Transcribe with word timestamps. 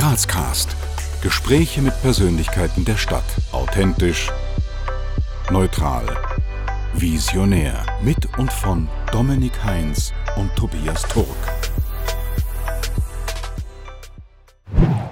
Grazcast. 0.00 0.74
Gespräche 1.20 1.82
mit 1.82 1.92
Persönlichkeiten 2.00 2.86
der 2.86 2.96
Stadt. 2.96 3.22
Authentisch, 3.52 4.32
neutral, 5.52 6.06
visionär. 6.94 7.84
Mit 8.02 8.38
und 8.38 8.50
von 8.50 8.88
Dominik 9.12 9.62
Heinz 9.62 10.14
und 10.38 10.56
Tobias 10.56 11.02
Turk. 11.02 11.26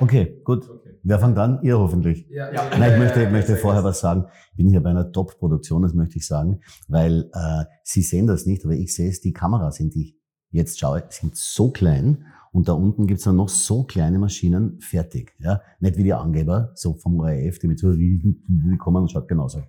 Okay, 0.01 0.41
gut. 0.43 0.67
Wer 1.03 1.19
fängt 1.19 1.37
an? 1.37 1.59
Ihr 1.63 1.79
hoffentlich. 1.79 2.27
Ja, 2.31 2.51
ja. 2.51 2.71
Nein, 2.79 2.95
ich 2.95 2.99
möchte, 2.99 3.23
ich 3.25 3.31
möchte 3.31 3.57
vorher 3.57 3.85
was 3.85 4.01
sagen. 4.01 4.25
Ich 4.53 4.57
bin 4.57 4.71
hier 4.71 4.83
bei 4.83 4.89
einer 4.89 5.13
Top-Produktion, 5.13 5.83
das 5.83 5.93
möchte 5.93 6.17
ich 6.17 6.27
sagen, 6.27 6.63
weil 6.89 7.31
äh, 7.35 7.65
Sie 7.83 8.01
sehen 8.01 8.27
das 8.27 8.47
nicht, 8.47 8.65
aber 8.65 8.73
ich 8.73 8.95
sehe 8.95 9.11
es, 9.11 9.21
die 9.21 9.35
Kameras, 9.35 9.81
in 9.81 9.91
die 9.91 10.03
ich 10.03 10.15
jetzt 10.51 10.81
schaue, 10.81 11.05
sind 11.11 11.37
so 11.37 11.71
klein 11.71 12.25
und 12.59 12.69
da 12.69 12.73
unten 12.73 13.07
gibt's 13.07 13.23
dann 13.23 13.37
noch 13.37 13.49
so 13.49 13.85
kleine 13.85 14.19
Maschinen 14.19 14.81
fertig. 14.81 15.33
Ja? 15.39 15.61
Nicht 15.79 15.97
wie 15.97 16.03
die 16.03 16.13
Angeber, 16.13 16.73
so 16.75 16.95
vom 16.95 17.21
ORF, 17.21 17.61
die 17.61 17.69
mit 17.69 17.79
so 17.79 17.89
riesen 17.89 18.77
kommen 18.81 19.03
und 19.03 19.13
schaut 19.13 19.29
genauso. 19.29 19.63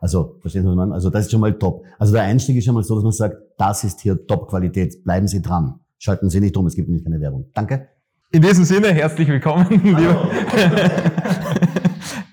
Also, 0.00 0.36
verstehen 0.42 0.62
Sie, 0.62 0.68
was 0.68 0.74
ich 0.74 0.76
meine? 0.76 0.94
Also 0.94 1.10
das 1.10 1.24
ist 1.24 1.32
schon 1.32 1.40
mal 1.40 1.58
top. 1.58 1.82
Also 1.98 2.12
der 2.12 2.22
Einstieg 2.22 2.56
ist 2.56 2.64
schon 2.64 2.74
mal 2.74 2.84
so, 2.84 2.94
dass 2.94 3.02
man 3.02 3.10
sagt, 3.10 3.34
das 3.58 3.82
ist 3.82 4.00
hier 4.00 4.28
Top-Qualität, 4.28 5.02
bleiben 5.02 5.26
Sie 5.26 5.42
dran. 5.42 5.80
Schalten 5.98 6.30
Sie 6.30 6.38
nicht 6.38 6.56
um, 6.56 6.68
es 6.68 6.76
gibt 6.76 6.86
nämlich 6.86 7.02
keine 7.02 7.20
Werbung. 7.20 7.50
Danke. 7.52 7.88
In 8.30 8.42
diesem 8.42 8.64
Sinne, 8.64 8.92
herzlich 8.92 9.26
willkommen, 9.26 9.66
lieber, 9.82 10.30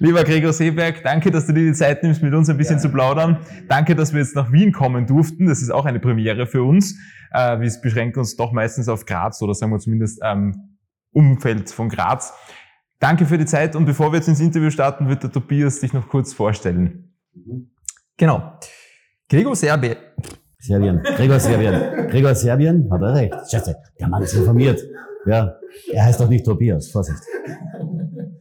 lieber 0.04 0.24
Gregor 0.24 0.54
Seeberg. 0.54 1.02
Danke, 1.04 1.32
dass 1.32 1.48
du 1.48 1.54
dir 1.54 1.64
die 1.64 1.74
Zeit 1.74 2.04
nimmst, 2.04 2.22
mit 2.22 2.34
uns 2.34 2.50
ein 2.50 2.58
bisschen 2.58 2.80
zu 2.80 2.90
plaudern. 2.90 3.38
Danke, 3.68 3.96
dass 3.96 4.14
wir 4.14 4.20
jetzt 4.20 4.36
nach 4.36 4.52
Wien 4.52 4.72
kommen 4.72 5.08
durften. 5.08 5.48
Das 5.48 5.62
ist 5.62 5.72
auch 5.72 5.86
eine 5.86 6.00
Premiere 6.00 6.46
für 6.46 6.64
uns. 6.64 6.96
Äh, 7.32 7.60
wir 7.60 7.72
beschränken 7.82 8.20
uns 8.20 8.36
doch 8.36 8.52
meistens 8.52 8.90
auf 8.90 9.06
Graz 9.06 9.42
oder 9.42 9.54
sagen 9.54 9.72
wir 9.72 9.80
zumindest 9.80 10.20
ähm, 10.24 10.78
Umfeld 11.12 11.72
von 11.72 11.90
Graz. 11.90 12.34
Danke 13.00 13.26
für 13.26 13.38
die 13.38 13.46
Zeit 13.46 13.76
und 13.76 13.86
bevor 13.86 14.12
wir 14.12 14.18
jetzt 14.18 14.28
ins 14.28 14.40
Interview 14.40 14.70
starten, 14.70 15.10
wird 15.10 15.24
der 15.24 15.32
Tobias 15.32 15.80
dich 15.80 15.94
noch 15.94 16.08
kurz 16.08 16.34
vorstellen. 16.34 17.14
Genau. 18.18 18.60
Gregor 19.30 19.56
Serbe, 19.56 19.98
Serbien. 20.60 21.02
Gregor 21.02 21.40
Serbien. 21.40 22.08
Gregor 22.08 22.36
Serbien, 22.36 22.90
hat 22.90 23.02
er 23.02 23.14
recht. 23.16 23.34
Scheiße, 23.52 23.76
der 24.00 24.08
Mann 24.08 24.24
ist 24.24 24.34
informiert. 24.34 24.82
Ja, 25.26 25.56
er 25.92 26.06
heißt 26.06 26.22
doch 26.22 26.30
nicht 26.30 26.46
Tobias. 26.46 26.90
Vorsicht. 26.90 27.20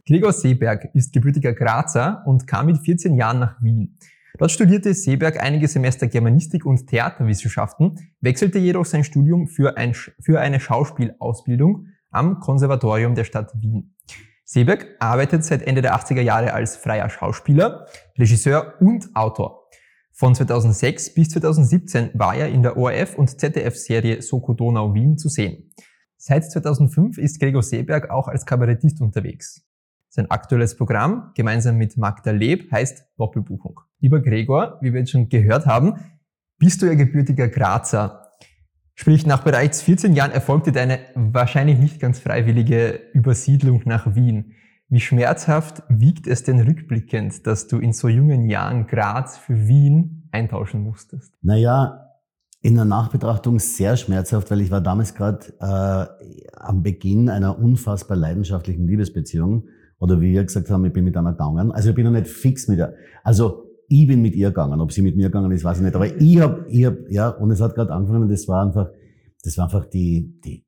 Gregor 0.05 0.33
Seeberg 0.33 0.89
ist 0.93 1.13
gebürtiger 1.13 1.53
Grazer 1.53 2.23
und 2.25 2.45
kam 2.45 2.65
mit 2.65 2.77
14 2.79 3.15
Jahren 3.15 3.39
nach 3.39 3.61
Wien. 3.61 3.97
Dort 4.37 4.51
studierte 4.51 4.93
Seeberg 4.93 5.41
einige 5.41 5.69
Semester 5.69 6.07
Germanistik 6.07 6.65
und 6.65 6.87
Theaterwissenschaften, 6.87 7.97
wechselte 8.19 8.59
jedoch 8.59 8.83
sein 8.83 9.05
Studium 9.05 9.47
für, 9.47 9.77
ein, 9.77 9.93
für 9.93 10.41
eine 10.41 10.59
Schauspielausbildung 10.59 11.87
am 12.11 12.41
Konservatorium 12.41 13.15
der 13.15 13.23
Stadt 13.23 13.53
Wien. 13.61 13.95
Seeberg 14.43 14.87
arbeitet 14.99 15.45
seit 15.45 15.61
Ende 15.61 15.81
der 15.81 15.95
80er 15.95 16.21
Jahre 16.21 16.53
als 16.53 16.75
freier 16.75 17.09
Schauspieler, 17.09 17.87
Regisseur 18.17 18.73
und 18.81 19.15
Autor. 19.15 19.69
Von 20.11 20.35
2006 20.35 21.13
bis 21.13 21.29
2017 21.29 22.11
war 22.13 22.35
er 22.35 22.49
in 22.49 22.61
der 22.61 22.75
ORF- 22.75 23.15
und 23.15 23.39
ZDF-Serie 23.39 24.21
Soko 24.21 24.53
Donau 24.53 24.93
Wien 24.93 25.17
zu 25.17 25.29
sehen. 25.29 25.71
Seit 26.17 26.51
2005 26.51 27.17
ist 27.17 27.39
Gregor 27.39 27.63
Seeberg 27.63 28.09
auch 28.09 28.27
als 28.27 28.45
Kabarettist 28.45 28.99
unterwegs. 28.99 29.65
Sein 30.15 30.29
aktuelles 30.29 30.77
Programm, 30.77 31.31
gemeinsam 31.33 31.75
mit 31.75 31.97
Magda 31.97 32.29
Leb, 32.29 32.71
heißt 32.71 33.03
Doppelbuchung. 33.17 33.79
Lieber 33.99 34.21
Gregor, 34.21 34.77
wie 34.79 34.93
wir 34.93 34.99
jetzt 34.99 35.09
schon 35.09 35.27
gehört 35.27 35.65
haben, 35.65 35.95
bist 36.59 36.83
du 36.83 36.85
ja 36.85 36.93
gebürtiger 36.93 37.47
Grazer. 37.47 38.29
Sprich, 38.93 39.25
nach 39.25 39.43
bereits 39.43 39.81
14 39.81 40.13
Jahren 40.13 40.29
erfolgte 40.29 40.71
deine 40.71 40.99
wahrscheinlich 41.15 41.79
nicht 41.79 41.99
ganz 41.99 42.19
freiwillige 42.19 42.99
Übersiedlung 43.13 43.81
nach 43.85 44.13
Wien. 44.13 44.53
Wie 44.87 44.99
schmerzhaft 44.99 45.81
wiegt 45.89 46.27
es 46.27 46.43
denn 46.43 46.59
rückblickend, 46.59 47.47
dass 47.47 47.65
du 47.65 47.79
in 47.79 47.91
so 47.91 48.07
jungen 48.07 48.47
Jahren 48.47 48.85
Graz 48.85 49.39
für 49.39 49.67
Wien 49.67 50.29
eintauschen 50.31 50.83
musstest? 50.83 51.33
Naja, 51.41 52.11
in 52.61 52.75
der 52.75 52.85
Nachbetrachtung 52.85 53.57
sehr 53.57 53.97
schmerzhaft, 53.97 54.51
weil 54.51 54.61
ich 54.61 54.69
war 54.69 54.81
damals 54.81 55.15
gerade 55.15 55.53
äh, 55.59 56.51
am 56.55 56.83
Beginn 56.83 57.29
einer 57.29 57.57
unfassbar 57.57 58.15
leidenschaftlichen 58.15 58.85
Liebesbeziehung. 58.85 59.69
Oder 60.03 60.19
wie 60.19 60.33
wir 60.33 60.43
gesagt 60.43 60.69
haben, 60.69 60.83
ich 60.83 60.91
bin 60.91 61.05
mit 61.05 61.15
einer 61.15 61.31
gegangen. 61.31 61.71
Also 61.71 61.91
ich 61.91 61.95
bin 61.95 62.03
noch 62.03 62.11
nicht 62.11 62.27
fix 62.27 62.67
mit 62.67 62.77
ihr. 62.77 62.93
Also 63.23 63.71
ich 63.87 64.05
bin 64.05 64.21
mit 64.21 64.35
ihr 64.35 64.49
gegangen. 64.49 64.81
Ob 64.81 64.91
sie 64.91 65.01
mit 65.01 65.15
mir 65.15 65.27
gegangen 65.27 65.49
ist, 65.53 65.63
weiß 65.63 65.77
ich 65.77 65.83
nicht. 65.85 65.95
Aber 65.95 66.05
ich 66.05 66.39
hab, 66.41 66.67
ich 66.67 66.83
hab, 66.83 66.97
ja, 67.09 67.29
und 67.29 67.51
es 67.51 67.61
hat 67.61 67.73
gerade 67.73 67.93
angefangen 67.93 68.27
das 68.27 68.45
war 68.49 68.65
einfach, 68.65 68.89
das 69.43 69.57
war 69.57 69.63
einfach 69.63 69.85
die, 69.85 70.41
die, 70.43 70.65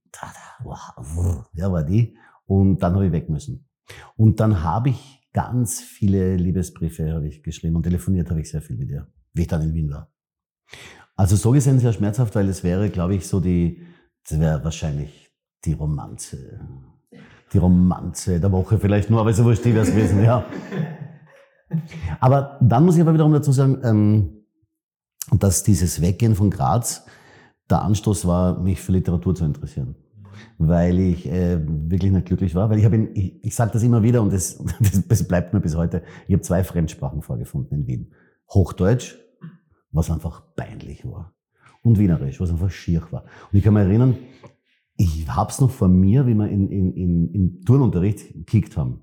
wow, 0.64 1.46
ja, 1.54 1.70
war 1.70 1.84
die. 1.84 2.16
Und 2.46 2.82
dann 2.82 2.94
habe 2.94 3.08
ich 3.08 3.12
weg 3.12 3.30
müssen. 3.30 3.68
Und 4.16 4.40
dann 4.40 4.64
habe 4.64 4.92
ich 4.92 5.28
ganz 5.34 5.82
viele 5.82 6.38
Liebesbriefe 6.38 7.12
habe 7.12 7.28
ich 7.28 7.44
geschrieben 7.44 7.76
und 7.76 7.84
telefoniert 7.84 8.30
habe 8.30 8.40
ich 8.40 8.50
sehr 8.50 8.62
viel 8.62 8.78
mit 8.78 8.90
ihr, 8.90 9.06
wie 9.34 9.42
ich 9.42 9.48
dann 9.50 9.64
in 9.64 9.74
Wien 9.74 9.92
war. 9.92 10.14
Also 11.18 11.36
so 11.36 11.52
gesehen 11.52 11.80
sehr 11.80 11.92
schmerzhaft, 11.92 12.36
weil 12.36 12.48
es 12.48 12.64
wäre, 12.64 12.90
glaube 12.90 13.16
ich, 13.16 13.28
so 13.28 13.42
die, 13.42 13.82
das 14.30 14.40
wäre 14.40 14.64
wahrscheinlich 14.64 15.30
die 15.66 15.74
Romanze. 15.74 16.62
Die 17.54 17.58
Romanze 17.58 18.40
der 18.40 18.52
Woche 18.52 18.80
vielleicht 18.80 19.10
nur, 19.10 19.22
aber 19.22 19.34
so 19.34 19.44
wurscht, 19.46 19.64
die 19.66 19.74
wäre 19.74 19.86
es 19.86 19.92
gewesen, 19.92 20.24
ja. 20.24 20.44
Aber 22.20 22.58
dann 22.62 22.86
muss 22.86 22.96
ich 22.96 23.02
aber 23.02 23.14
wiederum 23.14 23.34
dazu 23.34 23.52
sagen, 23.52 23.80
ähm, 23.84 24.46
dass 25.32 25.64
dieses 25.64 26.02
Weggehen 26.02 26.36
von 26.36 26.50
Graz 26.50 27.06
der 27.70 27.82
Anstoß 27.82 28.28
war, 28.28 28.60
mich 28.60 28.82
für 28.82 28.92
Literatur 28.92 29.36
zu 29.36 29.46
interessieren. 29.46 29.96
Weil 30.58 31.00
ich 31.00 31.28
äh, 31.28 31.60
wirklich 31.66 32.12
nicht 32.12 32.28
glücklich 32.28 32.56
war. 32.56 32.70
Weil 32.70 32.80
ich 32.80 32.86
habe, 32.86 32.98
ich, 33.14 33.44
ich 33.44 33.56
sage 33.56 33.72
das 33.72 33.84
immer 33.84 34.04
wieder 34.04 34.22
und 34.22 34.32
das, 34.32 34.64
das, 34.80 35.08
das 35.08 35.28
bleibt 35.28 35.54
mir 35.54 35.62
bis 35.62 35.76
heute. 35.76 36.04
Ich 36.28 36.34
habe 36.34 36.42
zwei 36.42 36.64
Fremdsprachen 36.64 37.22
vorgefunden 37.22 37.80
in 37.80 37.88
Wien. 37.88 38.14
Hochdeutsch, 38.50 39.16
was 39.92 40.12
einfach 40.12 40.44
peinlich 40.56 41.06
war. 41.06 41.34
Und 41.82 42.00
Wienerisch, 42.00 42.40
was 42.40 42.50
einfach 42.50 42.72
schier 42.72 43.02
war. 43.12 43.24
Und 43.52 43.58
ich 43.58 43.64
kann 43.64 43.74
mich 43.74 43.84
erinnern, 43.84 44.18
ich 44.98 45.28
hab's 45.28 45.60
noch 45.60 45.72
vor 45.72 45.88
mir, 45.88 46.26
wie 46.26 46.36
wir 46.36 46.48
in, 46.48 46.70
in, 46.70 46.94
in, 46.94 47.34
im 47.34 47.62
Turnunterricht 47.66 48.34
gekickt 48.34 48.78
haben. 48.78 49.02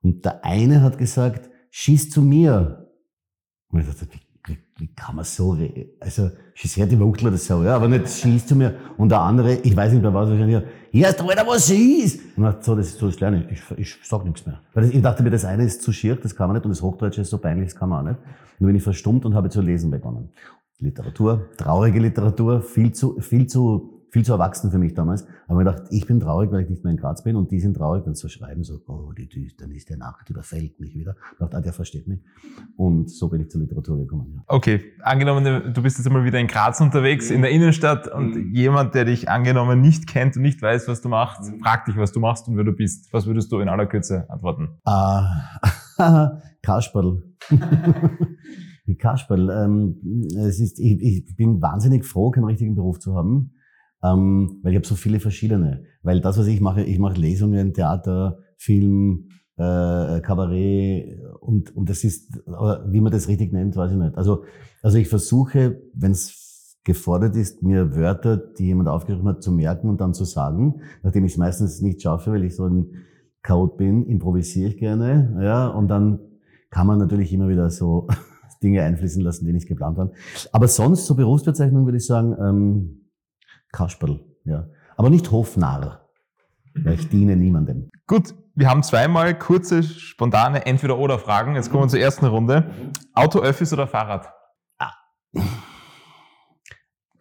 Und 0.00 0.24
der 0.24 0.44
eine 0.44 0.82
hat 0.82 0.98
gesagt, 0.98 1.50
schieß 1.70 2.10
zu 2.10 2.22
mir. 2.22 2.88
Und 3.68 3.80
ich 3.80 3.86
dachte, 3.86 4.06
wie, 4.10 4.52
wie, 4.52 4.58
wie 4.76 4.94
kann 4.94 5.16
man 5.16 5.24
so 5.24 5.50
reden? 5.50 5.90
Also, 6.00 6.30
schieß 6.54 6.76
her, 6.76 6.86
die 6.86 6.98
Wuchtler 7.00 7.32
das 7.32 7.46
so, 7.46 7.62
ja, 7.64 7.74
aber 7.76 7.88
nicht 7.88 8.08
schieß 8.08 8.46
zu 8.46 8.54
mir. 8.54 8.76
Und 8.96 9.08
der 9.10 9.20
andere, 9.20 9.54
ich 9.54 9.76
weiß 9.76 9.92
nicht, 9.92 10.02
wer 10.02 10.14
war 10.14 10.22
es 10.22 10.30
wahrscheinlich, 10.30 10.62
hier 10.92 11.08
ist 11.08 11.20
Alter, 11.20 11.46
was 11.46 11.66
schieß? 11.66 12.20
Und 12.36 12.44
er 12.44 12.50
hat 12.50 12.64
so, 12.64 12.76
das 12.76 12.86
ist 12.88 12.98
so 12.98 13.06
das 13.06 13.18
Lernen, 13.18 13.48
ich, 13.50 13.60
ich 13.76 13.96
sag 14.04 14.24
nichts 14.24 14.46
mehr. 14.46 14.60
Weil 14.72 14.84
ich 14.84 15.02
dachte 15.02 15.22
mir, 15.22 15.30
das 15.30 15.44
eine 15.44 15.64
ist 15.64 15.82
zu 15.82 15.92
schier, 15.92 16.14
das 16.14 16.34
kann 16.34 16.48
man 16.48 16.56
nicht, 16.56 16.64
und 16.64 16.70
das 16.70 16.80
Hochdeutsche 16.80 17.22
ist 17.22 17.30
so 17.30 17.38
peinlich, 17.38 17.70
das 17.70 17.76
kann 17.76 17.88
man 17.88 18.06
auch 18.06 18.10
nicht. 18.10 18.20
Und 18.20 18.60
dann 18.60 18.66
bin 18.68 18.76
ich 18.76 18.82
verstummt 18.82 19.24
und 19.24 19.34
habe 19.34 19.50
zu 19.50 19.60
lesen 19.60 19.90
begonnen. 19.90 20.30
Literatur, 20.78 21.48
traurige 21.56 21.98
Literatur, 21.98 22.62
viel 22.62 22.92
zu, 22.92 23.20
viel 23.20 23.48
zu, 23.48 23.97
viel 24.10 24.24
zu 24.24 24.32
erwachsen 24.32 24.70
für 24.70 24.78
mich 24.78 24.94
damals. 24.94 25.26
Aber 25.48 25.60
ich 25.60 25.66
gedacht, 25.66 25.82
ich 25.90 26.06
bin 26.06 26.20
traurig, 26.20 26.50
weil 26.50 26.62
ich 26.62 26.70
nicht 26.70 26.84
mehr 26.84 26.90
in 26.92 26.96
Graz 26.96 27.22
bin 27.22 27.36
und 27.36 27.50
die 27.50 27.60
sind 27.60 27.76
traurig, 27.76 28.04
wenn 28.06 28.14
sie 28.14 28.22
so 28.22 28.28
schreiben, 28.28 28.64
so, 28.64 28.80
oh, 28.86 29.12
die 29.12 29.28
ist 29.74 29.90
der 29.90 29.96
Nacht, 29.98 30.28
überfällt 30.30 30.80
mich 30.80 30.94
wieder. 30.94 31.14
Ich 31.32 31.38
dachte, 31.38 31.56
ah, 31.56 31.60
der 31.60 31.72
versteht 31.72 32.06
mich. 32.08 32.20
Und 32.76 33.10
so 33.10 33.28
bin 33.28 33.40
ich 33.42 33.50
zur 33.50 33.60
Literatur 33.60 33.98
gekommen, 33.98 34.32
ja. 34.34 34.42
Okay, 34.46 34.80
angenommen, 35.02 35.72
du 35.74 35.82
bist 35.82 35.98
jetzt 35.98 36.06
einmal 36.06 36.24
wieder 36.24 36.38
in 36.38 36.46
Graz 36.46 36.80
unterwegs, 36.80 37.30
in 37.30 37.42
der 37.42 37.50
Innenstadt 37.50 38.08
und 38.08 38.34
Mhm. 38.34 38.54
jemand, 38.54 38.94
der 38.94 39.04
dich 39.04 39.28
angenommen 39.28 39.80
nicht 39.80 40.06
kennt 40.06 40.36
und 40.36 40.42
nicht 40.42 40.60
weiß, 40.62 40.88
was 40.88 41.00
du 41.02 41.08
machst, 41.08 41.52
fragt 41.62 41.88
dich, 41.88 41.96
was 41.96 42.12
du 42.12 42.20
machst 42.20 42.48
und 42.48 42.56
wer 42.56 42.64
du 42.64 42.72
bist. 42.72 43.12
Was 43.12 43.26
würdest 43.26 43.50
du 43.52 43.60
in 43.60 43.68
aller 43.68 43.86
Kürze 43.86 44.28
antworten? 44.30 44.68
Ah, 44.84 45.60
Kasperl. 46.62 47.22
Kasperl. 48.98 49.50
Ähm, 49.50 49.96
es 50.38 50.60
ist, 50.60 50.78
ich, 50.78 51.00
ich 51.02 51.36
bin 51.36 51.60
wahnsinnig 51.60 52.04
froh, 52.04 52.30
keinen 52.30 52.44
richtigen 52.44 52.74
Beruf 52.74 52.98
zu 52.98 53.14
haben, 53.14 53.52
ähm, 54.02 54.60
weil 54.62 54.72
ich 54.72 54.76
habe 54.76 54.86
so 54.86 54.94
viele 54.94 55.20
verschiedene. 55.20 55.84
Weil 56.02 56.20
das, 56.20 56.38
was 56.38 56.46
ich 56.46 56.60
mache, 56.60 56.82
ich 56.82 56.98
mache 56.98 57.20
Lesungen, 57.20 57.74
Theater, 57.74 58.38
Film, 58.56 59.28
äh, 59.56 60.20
Kabarett 60.20 61.20
und, 61.40 61.74
und 61.76 61.90
das 61.90 62.04
ist, 62.04 62.40
aber 62.46 62.84
wie 62.88 63.00
man 63.00 63.12
das 63.12 63.28
richtig 63.28 63.52
nennt, 63.52 63.76
weiß 63.76 63.90
ich 63.92 63.98
nicht. 63.98 64.16
Also, 64.16 64.44
also 64.82 64.98
ich 64.98 65.08
versuche, 65.08 65.82
wenn 65.94 66.12
es 66.12 66.76
gefordert 66.84 67.36
ist, 67.36 67.62
mir 67.62 67.94
Wörter, 67.96 68.36
die 68.36 68.66
jemand 68.66 68.88
aufgeschrieben 68.88 69.28
hat, 69.28 69.42
zu 69.42 69.52
merken 69.52 69.88
und 69.88 70.00
dann 70.00 70.14
zu 70.14 70.24
sagen, 70.24 70.80
nachdem 71.02 71.24
ich 71.24 71.32
es 71.32 71.38
meistens 71.38 71.82
nicht 71.82 72.00
schaffe, 72.00 72.32
weil 72.32 72.44
ich 72.44 72.56
so 72.56 72.66
ein 72.66 72.86
Chaot 73.42 73.76
bin, 73.76 74.06
improvisiere 74.06 74.70
ich 74.70 74.78
gerne, 74.78 75.38
ja, 75.42 75.68
und 75.68 75.88
dann 75.88 76.20
kann 76.70 76.86
man 76.86 76.98
natürlich 76.98 77.32
immer 77.32 77.48
wieder 77.48 77.68
so 77.70 78.06
Dinge 78.62 78.82
einfließen 78.82 79.22
lassen, 79.22 79.44
die 79.44 79.52
nicht 79.52 79.68
geplant 79.68 79.98
waren. 79.98 80.10
Aber 80.52 80.68
sonst, 80.68 81.06
zur 81.06 81.16
Berufsbezeichnung 81.16 81.84
würde 81.84 81.98
ich 81.98 82.06
sagen, 82.06 82.36
ähm, 82.40 83.07
Kasperl, 83.72 84.20
ja. 84.44 84.66
Aber 84.96 85.10
nicht 85.10 85.30
Hofnarr, 85.30 86.08
weil 86.74 86.94
ich 86.94 87.08
diene 87.08 87.36
niemandem. 87.36 87.88
Gut, 88.06 88.34
wir 88.54 88.68
haben 88.68 88.82
zweimal 88.82 89.38
kurze, 89.38 89.82
spontane 89.82 90.66
Entweder-Oder-Fragen. 90.66 91.54
Jetzt 91.54 91.70
kommen 91.70 91.84
wir 91.84 91.88
zur 91.88 92.00
ersten 92.00 92.26
Runde. 92.26 92.70
Auto, 93.14 93.38
Öffis 93.38 93.72
oder 93.72 93.86
Fahrrad? 93.86 94.32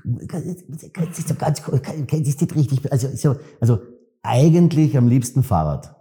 Das 0.04 0.44
ist 0.44 1.28
so 1.28 1.36
ganz 1.36 1.62
das 1.62 2.28
ist 2.28 2.56
richtig. 2.56 2.92
Also, 2.92 3.10
so, 3.16 3.36
also 3.60 3.80
eigentlich 4.24 4.98
am 4.98 5.08
liebsten 5.08 5.44
Fahrrad. 5.44 5.96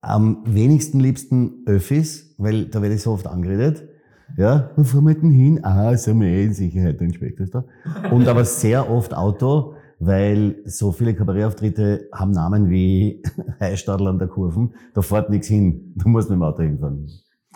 Am 0.00 0.42
wenigsten 0.46 0.98
liebsten 0.98 1.62
Öffis, 1.66 2.34
weil 2.38 2.66
da 2.66 2.82
werde 2.82 2.94
ich 2.94 3.02
so 3.02 3.12
oft 3.12 3.26
angeredet. 3.26 3.88
Ja, 4.36 4.70
wo 4.76 4.84
fahren 4.84 5.06
wir 5.06 5.14
denn 5.14 5.30
hin? 5.30 5.64
Ah, 5.64 5.96
sind 5.96 6.20
wir 6.20 6.28
eh 6.28 6.44
in 6.44 6.54
Sicherheit, 6.54 7.00
der 7.00 7.06
Inspektor 7.06 7.44
ist 7.44 7.54
da. 7.54 7.64
Und 8.10 8.28
aber 8.28 8.44
sehr 8.44 8.88
oft 8.90 9.14
Auto, 9.14 9.74
weil 9.98 10.62
so 10.64 10.92
viele 10.92 11.14
Kabarettauftritte 11.14 12.08
haben 12.12 12.30
Namen 12.30 12.70
wie 12.70 13.22
Heistadel 13.60 14.08
an 14.08 14.18
der 14.18 14.28
Kurven. 14.28 14.74
Da 14.94 15.02
fährt 15.02 15.30
nichts 15.30 15.48
hin. 15.48 15.92
Du 15.96 16.08
musst 16.08 16.30
mit 16.30 16.36
dem 16.36 16.42
Auto 16.42 16.62
hinfahren. 16.62 17.08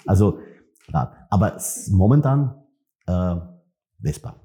Also, 0.07 0.39
Rad. 0.89 1.15
Aber 1.31 1.57
momentan 1.91 2.55
äh, 3.07 3.37
Vespa. 4.01 4.37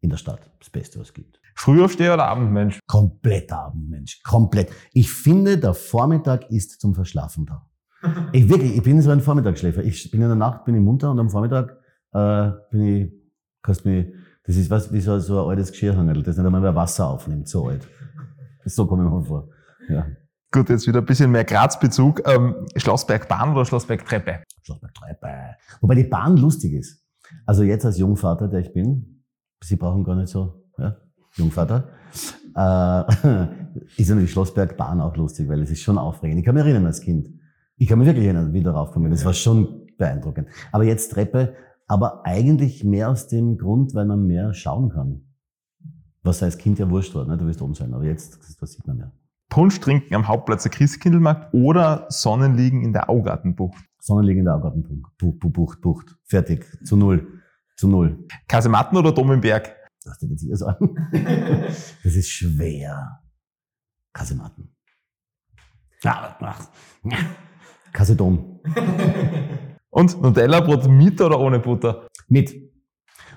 In 0.00 0.10
der 0.10 0.16
Stadt. 0.16 0.40
Das 0.58 0.70
Beste, 0.70 0.98
was 0.98 1.08
es 1.08 1.14
gibt. 1.14 1.40
Frühaufsteher 1.54 2.14
oder 2.14 2.26
Abendmensch? 2.26 2.80
Komplett 2.88 3.52
Abendmensch. 3.52 4.22
Komplett. 4.22 4.70
Ich 4.92 5.10
finde, 5.12 5.58
der 5.58 5.74
Vormittag 5.74 6.50
ist 6.50 6.80
zum 6.80 6.94
Verschlafen 6.94 7.46
da. 7.46 7.68
Ich 8.32 8.48
wirklich, 8.48 8.76
ich 8.76 8.82
bin 8.82 9.00
so 9.00 9.10
ein 9.10 9.20
Vormittagsschläfer. 9.20 9.82
Ich 9.84 10.10
bin 10.10 10.22
in 10.22 10.28
der 10.28 10.36
Nacht, 10.36 10.64
bin 10.64 10.74
ich 10.74 10.80
munter 10.80 11.10
und 11.10 11.18
am 11.18 11.30
Vormittag 11.30 11.76
äh, 12.12 12.50
bin 12.70 12.82
ich, 12.82 13.12
kannst 13.62 13.84
mich, 13.84 14.12
das 14.44 14.56
ist 14.56 14.70
was 14.70 14.92
wie 14.92 15.00
so, 15.00 15.18
so 15.18 15.44
ein 15.44 15.50
altes 15.50 15.70
Geschirrhangel, 15.70 16.22
das 16.22 16.36
nicht 16.36 16.44
einmal 16.44 16.60
mehr 16.60 16.74
Wasser 16.74 17.08
aufnimmt, 17.08 17.48
so 17.48 17.68
alt. 17.68 17.86
So 18.64 18.86
komme 18.86 19.04
ich 19.04 19.10
mir 19.10 19.24
vor. 19.24 19.48
Ja. 19.88 20.06
Gut, 20.50 20.68
jetzt 20.68 20.86
wieder 20.86 20.98
ein 20.98 21.06
bisschen 21.06 21.30
mehr 21.30 21.44
Graz-Bezug. 21.44 22.22
Ähm, 22.26 22.66
Schlossbergbahn 22.76 23.52
oder 23.52 23.64
Schlossbergtreppe? 23.64 24.42
Schlossbergtreppe. 24.62 25.56
Wobei 25.80 25.94
die 25.94 26.04
Bahn 26.04 26.36
lustig 26.36 26.74
ist. 26.74 27.02
Also 27.46 27.62
jetzt 27.62 27.86
als 27.86 27.98
Jungvater, 27.98 28.48
der 28.48 28.60
ich 28.60 28.72
bin, 28.72 29.24
Sie 29.62 29.76
brauchen 29.76 30.04
gar 30.04 30.16
nicht 30.16 30.28
so, 30.28 30.64
ja, 30.76 30.96
Jungvater, 31.36 31.88
äh, 32.54 33.46
ist 33.96 34.08
natürlich 34.08 34.32
Schlossbergbahn 34.32 35.00
auch 35.00 35.16
lustig, 35.16 35.48
weil 35.48 35.62
es 35.62 35.70
ist 35.70 35.82
schon 35.82 35.98
aufregend. 35.98 36.40
Ich 36.40 36.44
kann 36.44 36.54
mich 36.54 36.64
erinnern 36.64 36.86
als 36.86 37.00
Kind. 37.00 37.28
Ich 37.82 37.88
kann 37.88 37.98
mich 37.98 38.06
wirklich 38.06 38.26
erinnern, 38.26 38.52
wie 38.52 38.62
darauf 38.62 38.92
kommen. 38.92 39.10
Das 39.10 39.24
war 39.24 39.32
schon 39.32 39.88
beeindruckend. 39.98 40.46
Aber 40.70 40.84
jetzt 40.84 41.10
Treppe, 41.10 41.56
aber 41.88 42.24
eigentlich 42.24 42.84
mehr 42.84 43.10
aus 43.10 43.26
dem 43.26 43.58
Grund, 43.58 43.92
weil 43.92 44.06
man 44.06 44.24
mehr 44.24 44.54
schauen 44.54 44.90
kann. 44.90 45.22
Was 46.22 46.44
als 46.44 46.58
Kind 46.58 46.78
ja 46.78 46.88
wurscht 46.88 47.12
war, 47.16 47.26
ne? 47.26 47.36
du 47.36 47.44
wirst 47.44 47.60
oben 47.60 47.74
sein, 47.74 47.92
aber 47.92 48.04
jetzt, 48.04 48.38
das, 48.60 48.70
sieht 48.70 48.86
man 48.86 48.98
mehr. 48.98 49.12
Punsch 49.48 49.80
trinken 49.80 50.14
am 50.14 50.28
Hauptplatz 50.28 50.62
der 50.62 50.70
Christkindlmarkt 50.70 51.52
oder 51.52 52.06
Sonnenliegen 52.08 52.84
in 52.84 52.92
der 52.92 53.10
Augartenbucht? 53.10 53.82
Sonnenliegen 53.98 54.38
in 54.38 54.44
der 54.44 54.54
Augartenbucht, 54.54 55.18
Bucht, 55.18 55.40
Bucht, 55.40 55.80
Bucht. 55.80 56.16
Fertig. 56.22 56.64
Zu 56.84 56.96
null. 56.96 57.42
Zu 57.76 57.88
null. 57.88 58.28
Kasematten 58.46 58.96
oder 58.96 59.10
Dom 59.10 59.32
im 59.32 59.40
Berg? 59.40 59.74
Das 60.04 60.20
hier 60.20 60.56
sagen. 60.56 60.94
Das 62.04 62.14
ist 62.14 62.28
schwer. 62.28 63.22
Kasematten. 64.12 64.72
Ja, 66.04 66.36
ach. 66.40 66.68
Kasedom. 67.92 68.60
Und 69.90 70.22
Nutella-Brot 70.22 70.88
mit 70.88 71.20
oder 71.20 71.38
ohne 71.38 71.58
Butter? 71.58 72.08
Mit. 72.28 72.54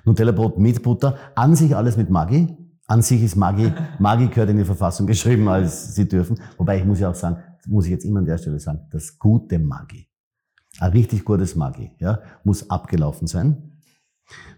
Nutella-Brot 0.06 0.58
mit 0.58 0.82
Butter. 0.82 1.18
An 1.36 1.56
sich 1.56 1.76
alles 1.76 1.98
mit 1.98 2.10
Maggi. 2.10 2.56
An 2.88 3.02
sich 3.02 3.24
ist 3.24 3.36
Maggi, 3.36 3.74
Maggi 3.98 4.28
gehört 4.28 4.52
in 4.52 4.58
die 4.58 4.64
Verfassung 4.64 5.08
geschrieben, 5.08 5.48
als 5.48 5.96
sie 5.96 6.08
dürfen. 6.08 6.40
Wobei 6.58 6.78
ich 6.78 6.86
muss 6.86 7.00
ja 7.00 7.10
auch 7.10 7.16
sagen, 7.16 7.38
muss 7.68 7.86
ich 7.86 7.92
jetzt 7.92 8.06
immer 8.06 8.20
an 8.20 8.26
der 8.26 8.38
Stelle 8.38 8.60
sagen, 8.60 8.82
das 8.92 9.18
gute 9.18 9.58
Maggi. 9.58 10.08
Ein 10.80 10.92
richtig 10.92 11.26
gutes 11.26 11.56
Maggi, 11.56 11.92
ja, 12.00 12.20
muss 12.44 12.70
abgelaufen 12.70 13.26
sein. 13.26 13.80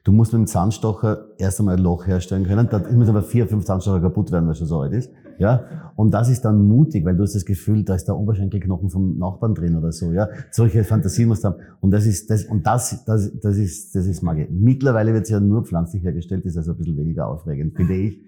Du 0.03 0.11
musst 0.11 0.33
mit 0.33 0.39
dem 0.39 0.47
Zahnstocher 0.47 1.27
erst 1.37 1.59
einmal 1.59 1.77
ein 1.77 1.83
Loch 1.83 2.05
herstellen 2.05 2.45
können. 2.45 2.67
Da 2.69 2.79
müssen 2.79 3.11
aber 3.11 3.23
vier, 3.23 3.47
fünf 3.47 3.65
Zahnstocher 3.65 4.01
kaputt 4.01 4.31
werden, 4.31 4.45
weil 4.45 4.53
es 4.53 4.57
schon 4.57 4.67
so 4.67 4.81
alt 4.81 4.93
ist. 4.93 5.11
Ja? 5.39 5.91
Und 5.95 6.13
das 6.13 6.29
ist 6.29 6.43
dann 6.45 6.67
mutig, 6.67 7.05
weil 7.05 7.15
du 7.15 7.23
hast 7.23 7.35
das 7.35 7.45
Gefühl, 7.45 7.83
da 7.83 7.95
ist 7.95 8.05
der 8.05 8.17
Oberschenkelknochen 8.17 8.89
vom 8.89 9.17
Nachbarn 9.17 9.55
drin 9.55 9.75
oder 9.75 9.91
so. 9.91 10.11
Ja? 10.11 10.29
Solche 10.51 10.83
Fantasien 10.83 11.27
musst 11.27 11.43
du 11.43 11.49
haben. 11.49 11.61
Und 11.79 11.91
das 11.91 12.05
ist, 12.05 12.29
das, 12.29 12.45
und 12.45 12.65
das, 12.65 13.03
das, 13.05 13.39
das 13.39 13.57
ist, 13.57 13.95
das 13.95 14.05
ist 14.05 14.21
Magie. 14.21 14.47
Mittlerweile 14.49 15.13
wird 15.13 15.23
es 15.23 15.29
ja 15.29 15.39
nur 15.39 15.63
pflanzlich 15.63 16.03
hergestellt, 16.03 16.45
ist 16.45 16.57
also 16.57 16.71
ein 16.71 16.77
bisschen 16.77 16.97
weniger 16.97 17.27
aufregend, 17.27 17.75
finde 17.75 17.95
ich. 17.95 18.25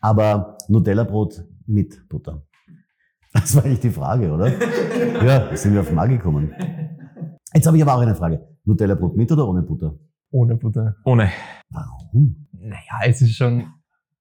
Aber 0.00 0.58
Nutella-Brot 0.68 1.44
mit 1.66 2.08
Butter. 2.08 2.42
Das 3.32 3.54
war 3.54 3.64
eigentlich 3.64 3.80
die 3.80 3.90
Frage, 3.90 4.32
oder? 4.32 4.52
Ja, 5.24 5.54
sind 5.56 5.74
wir 5.74 5.80
auf 5.80 5.92
Magie 5.92 6.16
gekommen. 6.16 6.52
Jetzt 7.54 7.66
habe 7.66 7.76
ich 7.76 7.82
aber 7.82 7.94
auch 7.94 8.00
eine 8.00 8.14
Frage. 8.14 8.46
Nutella-Brot 8.64 9.16
mit 9.16 9.30
oder 9.32 9.48
ohne 9.48 9.62
Butter? 9.62 9.98
Ohne 10.30 10.56
Butter. 10.56 10.96
Ohne. 11.04 11.30
Warum? 11.70 12.46
Naja, 12.52 13.00
es 13.06 13.22
ist 13.22 13.34
schon, 13.34 13.64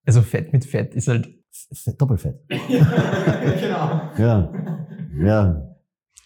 also 0.05 0.21
Fett 0.21 0.53
mit 0.53 0.65
Fett 0.65 0.95
ist 0.95 1.07
halt. 1.07 1.29
Fett, 1.73 2.01
Doppelfett. 2.01 2.39
genau. 2.49 4.11
Ja. 4.17 4.51
Ja. 5.19 5.75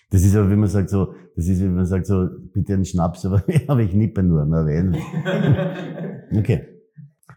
Das 0.10 0.24
ist 0.24 0.34
ja, 0.34 0.50
wie 0.50 0.56
man 0.56 0.70
sagt, 0.70 0.90
so, 0.90 1.14
das 1.36 1.48
ist, 1.48 1.62
wie 1.62 1.70
man 1.70 1.86
sagt, 1.86 2.06
so, 2.06 2.28
bitte 2.54 2.74
einen 2.74 2.86
Schnaps, 2.86 3.26
aber, 3.26 3.44
aber 3.68 3.80
ich 3.82 3.94
nippe 3.94 4.22
nur, 4.24 4.46
na, 4.46 4.66
wen? 4.66 4.96
Okay. 6.38 6.68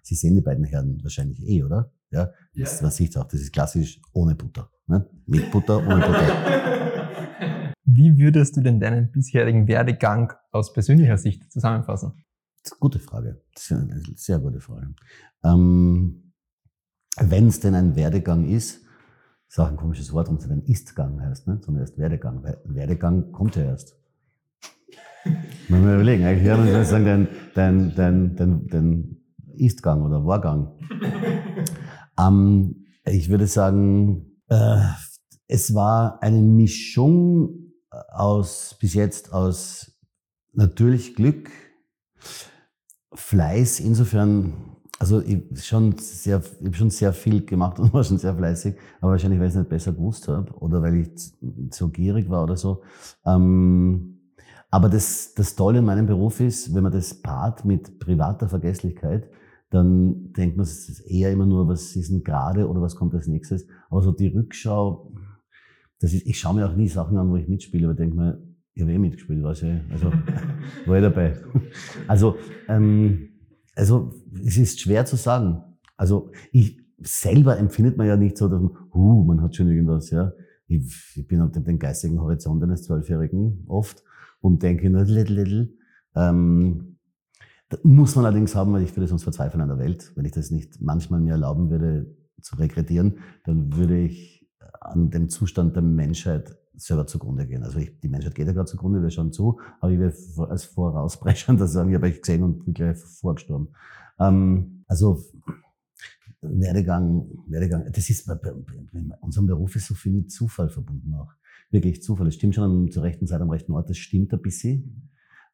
Sie 0.03 0.15
sehen 0.15 0.35
die 0.35 0.41
beiden 0.41 0.65
Herren 0.65 1.01
wahrscheinlich 1.03 1.43
eh, 1.43 1.65
oder? 1.65 1.91
Ja. 2.11 2.31
Das, 2.55 2.81
das 2.81 2.97
sieht 2.97 3.17
auch. 3.17 3.25
Das 3.25 3.41
ist 3.41 3.53
klassisch 3.53 4.01
ohne 4.13 4.35
Butter. 4.37 4.71
Ne? 4.87 5.09
Mit 5.27 5.51
Butter, 5.51 5.79
ohne 5.79 5.97
Butter. 5.97 7.75
Wie 7.85 8.19
würdest 8.19 8.57
du 8.57 8.61
denn 8.61 8.81
deinen 8.81 9.11
bisherigen 9.11 9.67
Werdegang 9.67 10.33
aus 10.53 10.73
persönlicher 10.73 11.19
Sicht 11.19 11.51
zusammenfassen? 11.51 12.25
Gute 12.81 12.99
Frage. 12.99 13.43
Das 13.55 13.65
ist 13.65 13.73
eine 13.73 14.01
sehr 14.17 14.39
gute 14.39 14.61
Frage. 14.61 14.95
Ähm, 15.43 16.24
Wenn 17.19 17.49
es 17.49 17.61
denn 17.61 17.75
ein 17.75 17.97
Werdegang 17.97 18.49
ist, 18.49 18.81
ist 19.49 19.61
auch 19.61 19.69
ein 19.69 19.77
komisches 19.77 20.13
Wort, 20.13 20.27
warum 20.27 20.39
es 20.39 20.51
ein 20.51 20.65
Istgang 20.65 21.21
heißt, 21.21 21.47
ne? 21.47 21.61
sondern 21.63 21.83
erst 21.83 21.99
Werdegang. 21.99 22.43
Weil 22.43 22.59
Werdegang 22.65 23.31
kommt 23.33 23.57
ja 23.57 23.65
erst. 23.65 23.97
Muss 25.69 25.81
man 25.81 25.95
überlegen. 25.95 26.25
Eigentlich 26.25 26.45
würde 26.45 26.73
man 26.73 26.85
sagen, 26.85 27.05
dein, 27.05 27.29
dein, 27.55 27.95
dein, 27.95 28.37
dein, 28.37 28.67
dein 28.67 29.17
Istgang 29.57 30.03
oder 30.03 30.27
Wargang. 30.27 30.73
ähm, 32.19 32.87
ich 33.05 33.29
würde 33.29 33.47
sagen, 33.47 34.41
äh, 34.49 34.81
es 35.47 35.75
war 35.75 36.23
eine 36.23 36.43
Mischung 36.43 37.73
aus, 38.13 38.77
bis 38.81 38.95
jetzt 38.95 39.33
aus 39.33 40.01
natürlich 40.53 41.15
Glück, 41.15 41.51
Fleiß, 43.13 43.81
insofern, 43.81 44.74
also 44.99 45.21
ich 45.21 45.65
schon 45.65 45.97
sehr, 45.99 46.43
ich 46.61 46.67
habe 46.67 46.77
schon 46.77 46.91
sehr 46.91 47.13
viel 47.13 47.45
gemacht 47.45 47.79
und 47.79 47.93
war 47.95 48.05
schon 48.05 48.19
sehr 48.19 48.35
fleißig, 48.35 48.77
aber 49.01 49.13
wahrscheinlich, 49.13 49.41
weil 49.41 49.49
ich 49.49 49.55
es 49.55 49.59
nicht 49.59 49.69
besser 49.69 49.93
gewusst 49.93 50.29
habe 50.29 50.53
oder 50.55 50.83
weil 50.83 50.97
ich 50.97 51.11
so 51.71 51.89
gierig 51.89 52.29
war 52.29 52.43
oder 52.45 52.57
so. 52.57 52.83
Ähm, 53.27 54.15
aber 54.71 54.89
das, 54.89 55.35
das 55.35 55.55
Tolle 55.55 55.79
in 55.79 55.85
meinem 55.85 56.07
Beruf 56.07 56.41
ist, 56.41 56.75
wenn 56.75 56.83
man 56.83 56.93
das 56.93 57.15
paart 57.15 57.65
mit 57.65 58.01
privater 58.01 58.49
Vergesslichkeit, 58.49 59.31
dann 59.71 60.33
denkt 60.33 60.57
man, 60.57 60.65
es 60.65 60.89
ist 60.89 61.01
eher 61.01 61.33
immer 61.33 61.47
nur, 61.47 61.69
was 61.69 61.97
ist 61.97 62.11
denn 62.11 62.23
gerade 62.23 62.69
oder 62.69 62.81
was 62.81 62.97
kommt 62.97 63.15
als 63.15 63.27
nächstes. 63.27 63.67
Aber 63.89 64.03
so 64.03 64.13
die 64.13 64.29
Rückschau, 64.29 65.13
das 66.01 66.13
ist, 66.13 66.27
ich 66.27 66.39
schaue 66.39 66.55
mir 66.55 66.69
auch 66.69 66.77
nie 66.77 66.89
Sachen 66.89 67.17
an, 67.19 67.31
wo 67.31 67.37
ich 67.37 67.49
mitspiele, 67.49 67.87
aber 67.87 67.95
denke 67.95 68.17
mir, 68.17 68.43
ich 68.75 68.83
habe 68.83 68.93
eh 68.93 68.99
mitgespielt, 68.99 69.43
weiß 69.43 69.63
ich, 69.63 69.93
also 69.93 70.13
war 70.87 70.97
ich 70.97 71.03
dabei. 71.03 71.37
Also, 72.09 72.37
ähm, 72.69 73.34
also 73.75 74.13
es 74.45 74.57
ist 74.57 74.81
schwer 74.81 75.05
zu 75.07 75.17
sagen. 75.17 75.63
Also 75.97 76.31
ich 76.53 76.81
selber 76.99 77.59
empfindet 77.59 77.97
man 77.97 78.07
ja 78.07 78.17
nicht 78.17 78.39
so, 78.39 78.49
dass 78.49 78.61
man, 78.61 78.77
huh, 78.93 79.25
man 79.25 79.43
hat 79.43 79.57
schon 79.57 79.69
irgendwas, 79.69 80.11
ja. 80.11 80.33
Ich, 80.67 81.15
ich 81.17 81.27
bin 81.27 81.41
auf 81.41 81.53
dem 81.53 81.79
geistigen 81.79 82.21
Horizont 82.21 82.63
eines 82.63 82.85
Zwölfjährigen 82.85 83.65
oft 83.69 84.03
und 84.41 84.63
denke 84.63 84.89
nur, 84.89 85.05
little, 85.05 85.43
little. 85.43 85.75
Ähm, 86.15 86.97
muss 87.83 88.15
man 88.15 88.25
allerdings 88.25 88.55
haben, 88.55 88.73
weil 88.73 88.83
ich 88.83 88.97
würde 88.97 89.09
sonst 89.09 89.25
verzweifeln 89.25 89.61
an 89.61 89.69
der 89.69 89.79
Welt. 89.79 90.13
Wenn 90.15 90.25
ich 90.25 90.33
das 90.33 90.51
nicht 90.51 90.81
manchmal 90.81 91.21
mir 91.21 91.33
erlauben 91.33 91.71
würde 91.71 92.15
zu 92.41 92.57
regredieren, 92.57 93.19
dann 93.45 93.77
würde 93.77 93.99
ich 93.99 94.49
an 94.81 95.11
dem 95.11 95.29
Zustand 95.29 95.75
der 95.75 95.83
Menschheit 95.83 96.57
selber 96.77 97.07
zugrunde 97.07 97.47
gehen. 97.47 97.63
Also 97.63 97.79
ich, 97.79 97.99
die 98.01 98.09
Menschheit 98.09 98.35
geht 98.35 98.47
ja 98.47 98.53
gerade 98.53 98.71
zugrunde, 98.71 99.03
wir 99.03 99.11
schauen 99.11 99.33
zu, 99.33 99.61
aber 99.81 99.93
ich 99.93 99.99
will 99.99 100.13
als 100.49 100.65
Vorausbrecher 100.65 101.67
sagen, 101.67 101.91
ich 101.91 101.97
habe 101.97 102.07
euch 102.07 102.21
gesehen 102.21 102.43
und 102.43 102.65
bin 102.65 102.75
gleich 102.75 102.99
vorgestorben. 102.99 103.69
Ähm, 104.19 104.85
also 104.87 105.23
Werdegang, 106.41 107.27
Werdegang, 107.47 107.91
das 107.91 108.11
ist 108.11 108.27
bei, 108.27 108.35
bei, 108.35 108.53
bei 108.53 109.17
unserem 109.21 109.47
Beruf 109.47 109.77
ist 109.77 109.87
so 109.87 109.95
viel 109.95 110.13
mit 110.13 110.31
Zufall 110.31 110.69
verbunden 110.69 111.15
auch. 111.15 111.33
Wirklich 111.71 112.03
Zufall. 112.03 112.29
Es 112.29 112.35
stimmt 112.35 112.55
schon 112.55 112.91
zur 112.91 113.03
rechten 113.03 113.27
Zeit 113.27 113.41
am 113.41 113.51
rechten 113.51 113.73
Ort, 113.73 113.89
das 113.89 113.97
stimmt 113.97 114.33
ein 114.33 114.43
bisschen. 114.43 115.11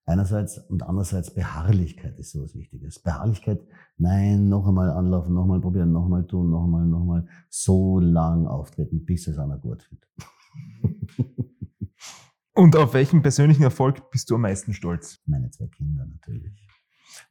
Einerseits 0.07 0.59
und 0.59 0.83
andererseits 0.83 1.33
Beharrlichkeit 1.33 2.19
ist 2.19 2.33
sowas 2.33 2.55
Wichtiges. 2.57 2.99
Beharrlichkeit, 2.99 3.61
nein, 3.97 4.49
noch 4.49 4.67
einmal 4.67 4.91
anlaufen, 4.91 5.35
noch 5.35 5.43
einmal 5.43 5.61
probieren, 5.61 5.93
noch 5.93 6.05
einmal 6.05 6.27
tun, 6.27 6.51
noch 6.51 6.65
einmal, 6.65 6.85
noch 6.85 7.03
einmal 7.03 7.27
so 7.49 8.01
lang 8.01 8.47
auftreten, 8.47 9.05
bis 9.05 9.29
es 9.29 9.39
einer 9.39 9.59
gut 9.59 9.89
wird. 9.91 10.09
Und 12.53 12.77
auf 12.77 12.95
welchen 12.95 13.23
persönlichen 13.23 13.63
Erfolg 13.63 14.11
bist 14.11 14.31
du 14.31 14.35
am 14.35 14.43
meisten 14.43 14.75
stolz? 14.75 15.21
Meine 15.27 15.51
zwei 15.51 15.67
Kinder 15.69 16.05
natürlich. 16.07 16.69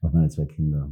Auf 0.02 0.14
meine 0.14 0.30
zwei 0.30 0.46
Kinder. 0.46 0.90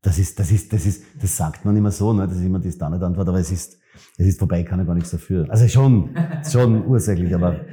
Das 0.00 0.18
ist, 0.18 0.38
das 0.38 0.52
ist, 0.52 0.72
das 0.72 0.86
ist, 0.86 1.04
das 1.20 1.36
sagt 1.36 1.64
man 1.64 1.76
immer 1.76 1.90
so, 1.90 2.12
ne? 2.12 2.28
das 2.28 2.36
ist 2.36 2.44
immer 2.44 2.60
die 2.60 2.70
Standardantwort, 2.70 3.28
aber 3.28 3.40
es 3.40 3.50
ist, 3.50 3.80
es 4.16 4.26
ist 4.26 4.38
vorbei, 4.38 4.62
kann 4.62 4.78
ja 4.78 4.84
gar 4.84 4.94
nichts 4.94 5.10
dafür. 5.10 5.50
Also 5.50 5.66
schon, 5.66 6.14
schon 6.48 6.86
ursächlich, 6.86 7.34
aber, 7.34 7.66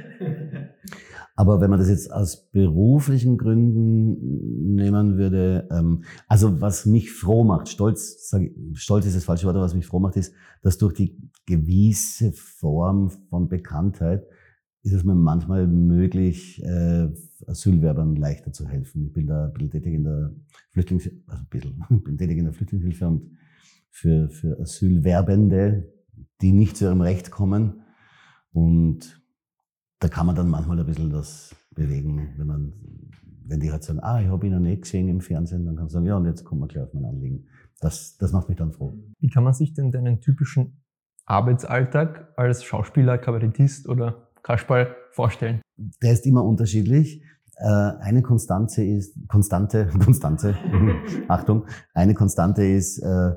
aber 1.36 1.60
wenn 1.60 1.68
man 1.68 1.78
das 1.78 1.90
jetzt 1.90 2.10
aus 2.10 2.50
beruflichen 2.50 3.36
Gründen 3.36 4.74
nehmen 4.74 5.18
würde, 5.18 5.68
ähm, 5.70 6.02
also 6.26 6.60
was 6.62 6.86
mich 6.86 7.12
froh 7.12 7.44
macht, 7.44 7.68
stolz, 7.68 8.28
sag, 8.30 8.50
stolz 8.72 9.04
ist 9.04 9.16
das 9.16 9.24
falsche 9.24 9.46
Wort, 9.46 9.54
aber 9.54 9.66
was 9.66 9.74
mich 9.74 9.86
froh 9.86 10.00
macht, 10.00 10.16
ist, 10.16 10.34
dass 10.62 10.78
durch 10.78 10.94
die 10.94 11.30
gewisse 11.44 12.32
Form 12.32 13.10
von 13.10 13.48
Bekanntheit 13.48 14.26
ist 14.82 14.94
es 14.94 15.04
mir 15.04 15.14
manchmal 15.14 15.66
möglich, 15.66 16.62
äh, 16.62 17.08
Asylwerbern 17.46 18.16
leichter 18.16 18.52
zu 18.52 18.66
helfen. 18.66 19.06
Ich 19.06 19.12
bin 19.12 19.26
da 19.26 19.46
ein 19.46 19.52
bisschen 19.52 19.70
tätig 19.70 19.94
in 19.94 20.04
der 20.04 20.34
Flüchtlingshilfe, 20.72 21.22
also 21.26 21.42
ein 21.42 21.48
bisschen, 21.50 21.84
bin 22.04 22.16
tätig 22.16 22.38
in 22.38 22.44
der 22.44 22.54
Flüchtlingshilfe 22.54 23.06
und 23.08 23.36
für, 23.90 24.30
für 24.30 24.58
Asylwerbende, 24.58 25.92
die 26.40 26.52
nicht 26.52 26.76
zu 26.76 26.84
ihrem 26.84 27.02
Recht 27.02 27.30
kommen. 27.30 27.82
Und 28.52 29.20
da 29.98 30.08
kann 30.08 30.26
man 30.26 30.36
dann 30.36 30.48
manchmal 30.48 30.78
ein 30.78 30.86
bisschen 30.86 31.10
das 31.10 31.54
bewegen, 31.74 32.34
wenn 32.36 32.46
man, 32.46 32.72
wenn 33.46 33.60
die 33.60 33.70
halt 33.70 33.82
sagen, 33.82 34.00
ah, 34.00 34.20
ich 34.20 34.28
habe 34.28 34.46
ihn 34.46 34.52
ja 34.52 34.58
nicht 34.58 34.82
gesehen 34.82 35.08
im 35.08 35.20
Fernsehen, 35.20 35.64
dann 35.64 35.76
kann 35.76 35.84
man 35.84 35.90
sagen, 35.90 36.06
ja, 36.06 36.16
und 36.16 36.26
jetzt 36.26 36.44
kommen 36.44 36.60
wir 36.62 36.68
gleich 36.68 36.84
auf 36.84 36.94
mein 36.94 37.04
Anliegen. 37.04 37.46
Das, 37.80 38.16
das 38.18 38.32
macht 38.32 38.48
mich 38.48 38.58
dann 38.58 38.72
froh. 38.72 38.94
Wie 39.18 39.28
kann 39.28 39.44
man 39.44 39.52
sich 39.52 39.74
denn 39.74 39.90
deinen 39.90 40.20
typischen 40.20 40.82
Arbeitsalltag 41.26 42.32
als 42.36 42.64
Schauspieler, 42.64 43.18
Kabarettist 43.18 43.88
oder 43.88 44.30
Kasperl 44.42 44.94
vorstellen? 45.10 45.60
Der 46.02 46.12
ist 46.12 46.26
immer 46.26 46.44
unterschiedlich. 46.44 47.22
Äh, 47.58 47.66
eine 47.66 48.22
Konstante 48.22 48.82
ist, 48.84 49.16
Konstante, 49.28 49.86
Konstante, 50.04 50.56
Achtung, 51.28 51.66
eine 51.94 52.14
Konstante 52.14 52.64
ist, 52.64 52.98
äh, 52.98 53.34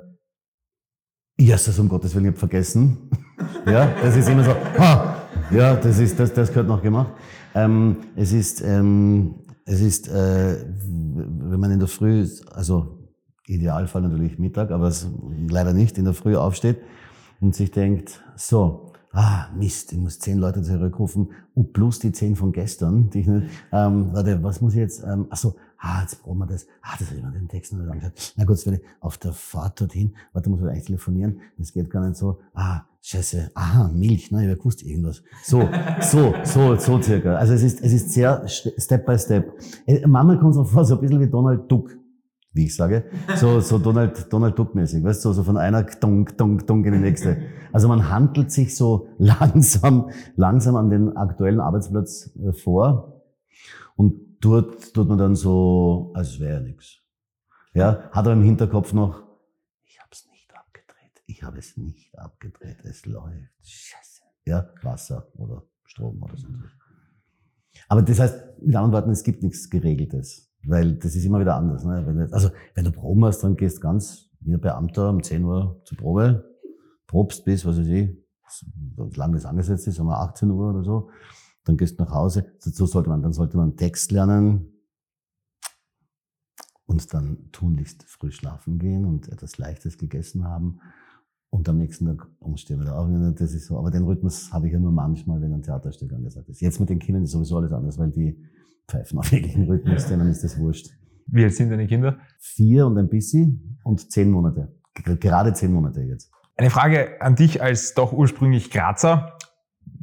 Jesus, 1.38 1.80
um 1.80 1.88
Gottes 1.88 2.14
Willen, 2.14 2.26
ich 2.26 2.32
hab 2.32 2.38
vergessen. 2.38 3.10
ja, 3.66 3.94
das 4.02 4.18
ist 4.18 4.28
immer 4.28 4.44
so, 4.44 4.54
ha, 4.54 5.19
ja, 5.52 5.76
das 5.76 6.00
ist, 6.00 6.20
das, 6.20 6.34
das 6.34 6.50
gehört 6.50 6.68
noch 6.68 6.82
gemacht. 6.82 7.12
Ähm, 7.56 7.98
es 8.16 8.32
ist, 8.32 8.62
ähm, 8.62 9.36
es 9.66 9.82
ist, 9.82 10.08
äh, 10.08 10.66
wenn 10.86 11.60
man 11.60 11.72
in 11.72 11.80
der 11.80 11.88
Früh, 11.88 12.28
also 12.54 13.00
Idealfall 13.46 14.04
natürlich 14.04 14.38
Mittag, 14.38 14.72
aber 14.72 14.88
es 14.88 15.08
leider 15.50 15.74
nicht, 15.74 15.98
in 15.98 16.06
der 16.06 16.14
Früh 16.14 16.36
aufsteht 16.36 16.78
und 17.40 17.56
sich 17.56 17.72
denkt, 17.72 18.22
so, 18.36 18.94
ah, 19.12 19.48
Mist, 19.56 19.92
ich 19.92 20.00
muss 20.00 20.20
zehn 20.20 20.38
Leute 20.38 20.62
zurückrufen 20.62 21.30
plus 21.74 22.00
die 22.00 22.12
zehn 22.12 22.36
von 22.36 22.52
gestern, 22.52 23.10
die 23.10 23.22
ich 23.22 23.28
nicht, 23.28 23.48
ähm, 23.72 24.10
warte, 24.14 24.42
was 24.44 24.62
muss 24.62 24.74
ich 24.74 24.80
jetzt, 24.80 25.04
ähm, 25.04 25.28
ach 25.30 25.38
so, 25.38 25.56
ah, 25.80 26.02
jetzt 26.02 26.22
brauchen 26.22 26.40
wir 26.40 26.48
das, 26.48 26.68
ah, 26.82 26.96
das 26.98 27.10
habe 27.10 27.20
ich 27.20 27.26
mir 27.26 27.32
den 27.32 27.48
Text 27.48 27.74
noch 27.74 27.80
nicht 27.80 27.92
angeschaut. 27.92 28.34
Na 28.38 28.46
gut, 28.46 28.58
jetzt 28.58 28.66
werde 28.66 28.82
ich 28.82 28.88
auf 29.00 29.18
der 29.18 29.34
Fahrt 29.34 29.82
dorthin, 29.82 30.16
warte, 30.34 30.50
muss 30.50 30.62
ich 30.62 30.68
eigentlich 30.68 30.86
telefonieren, 30.86 31.42
das 31.58 31.74
geht 31.74 31.90
gar 31.90 32.06
nicht 32.06 32.18
so, 32.18 32.40
ah, 32.54 32.82
scheiße, 33.02 33.52
aha, 33.54 33.90
Milch, 33.90 34.32
ne, 34.32 34.52
ich 34.52 34.58
gewusst 34.58 34.84
irgendwas. 34.84 35.24
So, 35.44 35.68
so, 36.02 36.34
so, 36.44 36.76
so 36.76 37.02
circa. 37.02 37.36
Also 37.36 37.54
es 37.54 37.64
ist, 37.64 37.82
es 37.82 37.94
ist 37.94 38.12
sehr 38.12 38.48
Step 38.48 39.06
by 39.06 39.18
Step. 39.18 39.54
Äh, 39.86 40.06
manchmal 40.06 40.40
kommt 40.40 40.52
es 40.52 40.58
auch 40.58 40.68
vor, 40.68 40.86
so 40.86 40.96
ein 40.96 41.02
bisschen 41.02 41.20
wie 41.20 41.30
Donald 41.30 41.72
Duck 41.72 41.90
wie 42.52 42.66
ich 42.66 42.76
sage. 42.76 43.06
So, 43.36 43.60
so 43.60 43.78
Donald, 43.78 44.32
Donald 44.34 44.58
Duck-mäßig, 44.58 45.04
weißt 45.04 45.24
du, 45.24 45.30
so, 45.30 45.34
so 45.34 45.44
von 45.44 45.58
einer 45.58 45.84
Dunk, 45.84 46.38
Dunk, 46.38 46.66
Dunk 46.66 46.86
in 46.88 46.94
die 46.94 47.00
nächste. 47.00 47.38
Also 47.72 47.88
man 47.88 48.10
handelt 48.10 48.52
sich 48.52 48.76
so 48.76 49.08
langsam, 49.18 50.10
langsam 50.36 50.76
an 50.76 50.90
den 50.90 51.16
aktuellen 51.16 51.60
Arbeitsplatz 51.60 52.32
äh, 52.44 52.52
vor 52.54 53.22
und 53.96 54.29
dort 54.42 54.94
tut 54.94 55.08
man 55.08 55.18
dann 55.18 55.36
so, 55.36 56.12
als 56.16 56.40
wäre 56.40 56.62
nichts. 56.62 57.00
Ja, 57.74 58.10
hat 58.12 58.26
er 58.26 58.34
im 58.34 58.44
Hinterkopf 58.44 58.94
noch, 58.94 59.24
ich 59.84 60.00
habe 60.00 60.10
es 60.12 60.26
nicht 60.32 60.56
abgedreht, 60.56 61.24
ich 61.28 61.44
habe 61.44 61.60
es 61.60 61.78
nicht 61.78 62.18
abgedreht, 62.18 62.84
es 62.84 63.06
läuft, 63.06 63.54
scheiße. 63.62 64.24
Ja, 64.46 64.70
Wasser 64.82 65.28
oder 65.36 65.64
Strom 65.86 66.22
oder 66.24 66.38
so. 66.38 66.48
Aber 67.88 68.02
das 68.02 68.20
heißt, 68.20 68.62
mit 68.62 68.76
anderen 68.76 68.92
Worten, 68.92 69.12
es 69.12 69.24
gibt 69.24 69.44
nichts 69.44 69.70
Geregeltes. 69.70 70.50
Weil 70.66 70.96
das 70.96 71.16
ist 71.16 71.26
immer 71.26 71.40
wieder 71.40 71.56
anders. 71.56 71.86
Ne? 71.86 72.04
Wenn 72.06 72.34
also 72.34 72.50
wenn 72.76 72.86
du 72.86 72.92
Proben 72.92 73.26
hast, 73.26 73.42
dann 73.44 73.56
gehst 73.56 73.78
du 73.78 73.82
ganz 73.82 74.30
wie 74.42 74.54
ein 74.54 74.62
Beamter 74.62 75.10
um 75.10 75.24
10 75.24 75.44
Uhr 75.44 75.82
zur 75.86 75.98
Probe, 75.98 76.58
probst 77.08 77.46
bis, 77.46 77.66
was 77.66 77.78
weiß 77.78 77.88
ich, 77.88 78.10
wie 78.64 79.18
lange 79.18 79.36
das 79.36 79.46
angesetzt 79.46 79.88
ist, 79.88 79.96
sagen 79.96 80.10
wir 80.10 80.20
18 80.20 80.50
Uhr 80.50 80.70
oder 80.72 80.84
so, 80.84 81.10
dann 81.70 81.78
gehst 81.78 82.00
du 82.00 82.04
nach 82.04 82.12
Hause. 82.12 82.52
So 82.60 82.86
sollte 82.86 83.10
man, 83.10 83.22
dann 83.22 83.32
sollte 83.32 83.56
man 83.56 83.78
Text 83.78 84.12
lernen 84.12 84.74
und 86.86 87.14
dann 87.14 87.50
tunlichst 87.52 88.04
früh 88.04 88.32
schlafen 88.32 88.80
gehen 88.80 89.06
und 89.06 89.30
etwas 89.30 89.58
Leichtes 89.58 89.98
gegessen 89.98 90.44
haben 90.46 90.80
und 91.52 91.70
am 91.70 91.78
nächsten 91.78 92.06
Tag 92.06 92.28
umstehen 92.40 92.82
wieder 92.82 92.98
auf. 92.98 93.08
Das 93.36 93.54
ist 93.54 93.68
so. 93.68 93.78
Aber 93.78 93.92
den 93.92 94.04
Rhythmus 94.04 94.52
habe 94.52 94.68
ich 94.68 94.74
ja 94.74 94.80
nur 94.80 94.92
manchmal, 94.92 95.42
wenn 95.42 95.54
ein 95.54 95.62
Theaterstück 95.62 96.12
angesagt 96.12 96.50
ist. 96.50 96.60
Jetzt 96.60 96.80
mit 96.80 96.90
den 96.90 97.00
Kindern 97.00 97.24
ist 97.24 97.32
sowieso 97.32 97.58
alles 97.58 97.72
anders, 97.72 98.00
weil 98.00 98.10
die 98.10 98.44
pfeifen 98.88 99.20
auf 99.20 99.32
jeglichen 99.32 99.66
Rhythmus, 99.66 100.08
denen 100.08 100.28
ist 100.28 100.44
das 100.44 100.58
wurscht. 100.58 100.90
Wie 101.28 101.44
alt 101.44 101.54
sind 101.54 101.70
deine 101.70 101.86
Kinder? 101.86 102.18
Vier 102.40 102.88
und 102.88 102.98
ein 102.98 103.08
bisschen 103.08 103.80
und 103.84 104.12
zehn 104.12 104.32
Monate. 104.32 104.76
Gerade 104.96 105.54
zehn 105.54 105.72
Monate 105.72 106.02
jetzt. 106.02 106.32
Eine 106.56 106.72
Frage 106.72 107.22
an 107.22 107.36
dich 107.36 107.62
als 107.62 107.94
doch 107.94 108.12
ursprünglich 108.12 108.72
Grazer. 108.72 109.38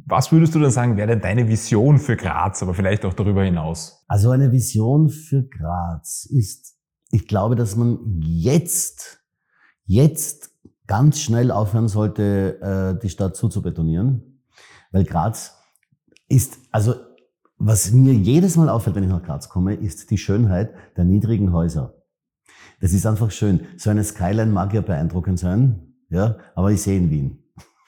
Was 0.05 0.31
würdest 0.31 0.55
du 0.55 0.59
denn 0.59 0.71
sagen, 0.71 0.95
wäre 0.95 1.07
denn 1.07 1.21
deine 1.21 1.47
Vision 1.47 1.99
für 1.99 2.15
Graz, 2.15 2.63
aber 2.63 2.73
vielleicht 2.73 3.03
auch 3.03 3.13
darüber 3.13 3.43
hinaus? 3.43 4.05
Also 4.07 4.29
eine 4.29 4.51
Vision 4.51 5.09
für 5.09 5.43
Graz 5.43 6.25
ist, 6.25 6.77
ich 7.11 7.27
glaube, 7.27 7.55
dass 7.55 7.75
man 7.75 7.99
jetzt, 8.21 9.19
jetzt 9.85 10.51
ganz 10.87 11.19
schnell 11.19 11.51
aufhören 11.51 11.89
sollte, 11.89 12.61
äh, 12.61 13.01
die 13.01 13.09
Stadt 13.09 13.35
zuzubetonieren. 13.35 14.41
Weil 14.91 15.03
Graz 15.03 15.57
ist, 16.29 16.59
also 16.71 16.95
was 17.57 17.91
mir 17.91 18.13
jedes 18.13 18.55
Mal 18.55 18.69
auffällt, 18.69 18.95
wenn 18.95 19.03
ich 19.03 19.09
nach 19.09 19.23
Graz 19.23 19.49
komme, 19.49 19.73
ist 19.73 20.09
die 20.11 20.17
Schönheit 20.17 20.73
der 20.95 21.03
niedrigen 21.03 21.51
Häuser. 21.51 21.95
Das 22.79 22.93
ist 22.93 23.05
einfach 23.05 23.31
schön. 23.31 23.61
So 23.77 23.89
eine 23.89 24.03
Skyline 24.03 24.51
mag 24.51 24.73
ja 24.73 24.81
beeindruckend 24.81 25.39
sein, 25.39 25.95
ja, 26.09 26.37
aber 26.55 26.71
ich 26.71 26.81
sehe 26.81 26.97
in 26.97 27.09
Wien. 27.09 27.43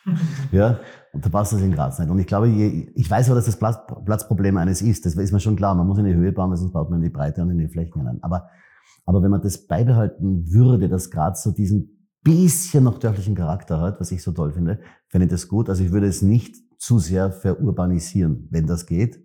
ja, 0.52 0.80
und 1.14 1.26
da 1.26 1.30
passt 1.30 1.54
das 1.54 1.62
in 1.62 1.72
Graz 1.72 2.00
nicht. 2.00 2.10
Und 2.10 2.20
ich 2.20 2.28
glaube, 2.28 2.48
je, 2.48 2.92
ich 2.94 3.10
weiß 3.10 3.28
aber, 3.28 3.36
dass 3.36 3.46
das 3.46 3.58
Platz, 3.58 3.80
Platzproblem 4.06 4.58
eines 4.58 4.82
ist. 4.82 5.06
Das 5.06 5.16
ist 5.16 5.32
mir 5.32 5.40
schon 5.40 5.56
klar. 5.56 5.76
Man 5.76 5.88
muss 5.88 5.98
in 5.98 6.06
die 6.06 6.14
Höhe 6.14 6.32
bauen, 6.32 6.56
sonst 6.56 6.72
baut 6.72 6.90
man 6.90 7.00
in 7.00 7.06
die 7.06 7.10
Breite 7.10 7.42
und 7.42 7.50
in 7.50 7.58
die 7.58 7.68
Flächen 7.68 8.00
hinein. 8.00 8.20
Aber, 8.22 8.50
aber 9.06 9.24
wenn 9.24 9.32
man 9.32 9.42
das 9.42 9.66
beibehalten 9.66 10.52
würde, 10.52 10.88
dass 10.88 11.10
Graz 11.10 11.44
so 11.44 11.52
diesen 11.52 12.08
bisschen 12.22 12.84
noch 12.84 13.00
dörflichen 13.00 13.36
Charakter 13.36 13.80
hat, 13.80 14.00
was 14.00 14.12
ich 14.12 14.22
so 14.22 14.32
toll 14.32 14.52
finde, 14.52 14.80
fände 15.08 15.26
ich 15.26 15.32
das 15.32 15.48
gut. 15.48 15.70
Also 15.70 15.84
ich 15.84 15.92
würde 15.92 16.08
es 16.08 16.22
nicht 16.22 16.56
zu 16.78 17.00
sehr 17.00 17.32
verurbanisieren, 17.32 18.48
wenn 18.52 18.68
das 18.68 18.86
geht 18.86 19.24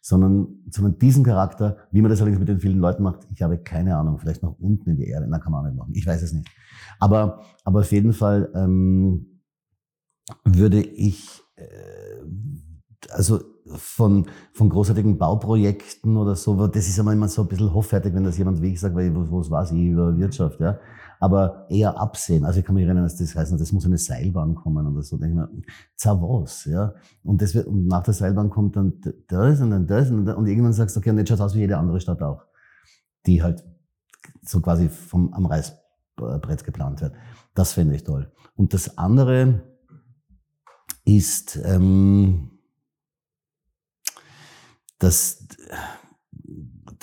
sondern, 0.00 0.48
sondern 0.70 0.98
diesen 0.98 1.24
Charakter, 1.24 1.76
wie 1.90 2.00
man 2.00 2.10
das 2.10 2.20
allerdings 2.20 2.38
mit 2.38 2.48
den 2.48 2.60
vielen 2.60 2.78
Leuten 2.78 3.02
macht, 3.02 3.26
ich 3.30 3.42
habe 3.42 3.58
keine 3.58 3.96
Ahnung, 3.96 4.18
vielleicht 4.18 4.42
noch 4.42 4.58
unten 4.58 4.90
in 4.90 4.96
die 4.96 5.06
Erde, 5.06 5.26
na 5.28 5.38
kann 5.38 5.52
man 5.52 5.60
auch 5.60 5.68
nicht 5.68 5.76
machen, 5.76 5.92
ich 5.94 6.06
weiß 6.06 6.22
es 6.22 6.32
nicht. 6.32 6.48
Aber, 6.98 7.42
aber 7.64 7.80
auf 7.80 7.92
jeden 7.92 8.12
Fall 8.12 8.50
ähm, 8.54 9.37
würde 10.44 10.80
ich, 10.80 11.42
äh, 11.56 11.64
also 13.10 13.40
von, 13.66 14.26
von 14.52 14.68
großartigen 14.68 15.18
Bauprojekten 15.18 16.16
oder 16.16 16.34
so, 16.34 16.66
das 16.66 16.88
ist 16.88 16.98
immer 16.98 17.28
so 17.28 17.42
ein 17.42 17.48
bisschen 17.48 17.72
hoffärtig, 17.72 18.14
wenn 18.14 18.24
das 18.24 18.38
jemand 18.38 18.62
wie 18.62 18.72
ich 18.72 18.80
sagt, 18.80 18.94
weil 18.94 19.14
wo 19.14 19.40
es 19.40 19.50
weiß 19.50 19.72
ich 19.72 19.86
über 19.86 20.16
Wirtschaft, 20.16 20.60
ja 20.60 20.78
aber 21.20 21.66
eher 21.68 21.98
absehen. 21.98 22.44
Also 22.44 22.60
ich 22.60 22.66
kann 22.66 22.74
mich 22.74 22.84
erinnern, 22.84 23.04
dass 23.04 23.16
das 23.16 23.34
heißt, 23.34 23.52
das 23.58 23.72
muss 23.72 23.84
eine 23.84 23.98
Seilbahn 23.98 24.54
kommen 24.54 24.86
oder 24.86 25.02
so. 25.02 25.16
Denke 25.16 25.48
ich 25.50 26.06
mir, 26.06 26.22
was, 26.22 26.64
ja. 26.64 26.94
Und, 27.24 27.42
das 27.42 27.54
wird, 27.54 27.66
und 27.66 27.86
nach 27.86 28.04
der 28.04 28.14
Seilbahn 28.14 28.50
kommt 28.50 28.76
dann 28.76 29.00
das 29.26 29.60
und 29.60 29.70
dann 29.70 29.86
das 29.86 30.10
und, 30.10 30.28
und 30.28 30.46
irgendwann 30.46 30.72
sagst 30.72 30.96
du, 30.96 31.00
okay, 31.00 31.10
und 31.10 31.18
jetzt 31.18 31.28
schaut 31.28 31.40
aus 31.40 31.54
wie 31.54 31.60
jede 31.60 31.76
andere 31.76 32.00
Stadt 32.00 32.22
auch, 32.22 32.44
die 33.26 33.42
halt 33.42 33.64
so 34.42 34.60
quasi 34.60 34.88
vom, 34.88 35.32
am 35.34 35.46
Reißbrett 35.46 36.64
geplant 36.64 37.00
wird. 37.00 37.14
Das 37.54 37.72
fände 37.72 37.94
ich 37.94 38.04
toll. 38.04 38.30
Und 38.54 38.72
das 38.72 38.98
andere 38.98 39.62
ist, 41.08 41.58
ähm, 41.64 42.50
dass 44.98 45.46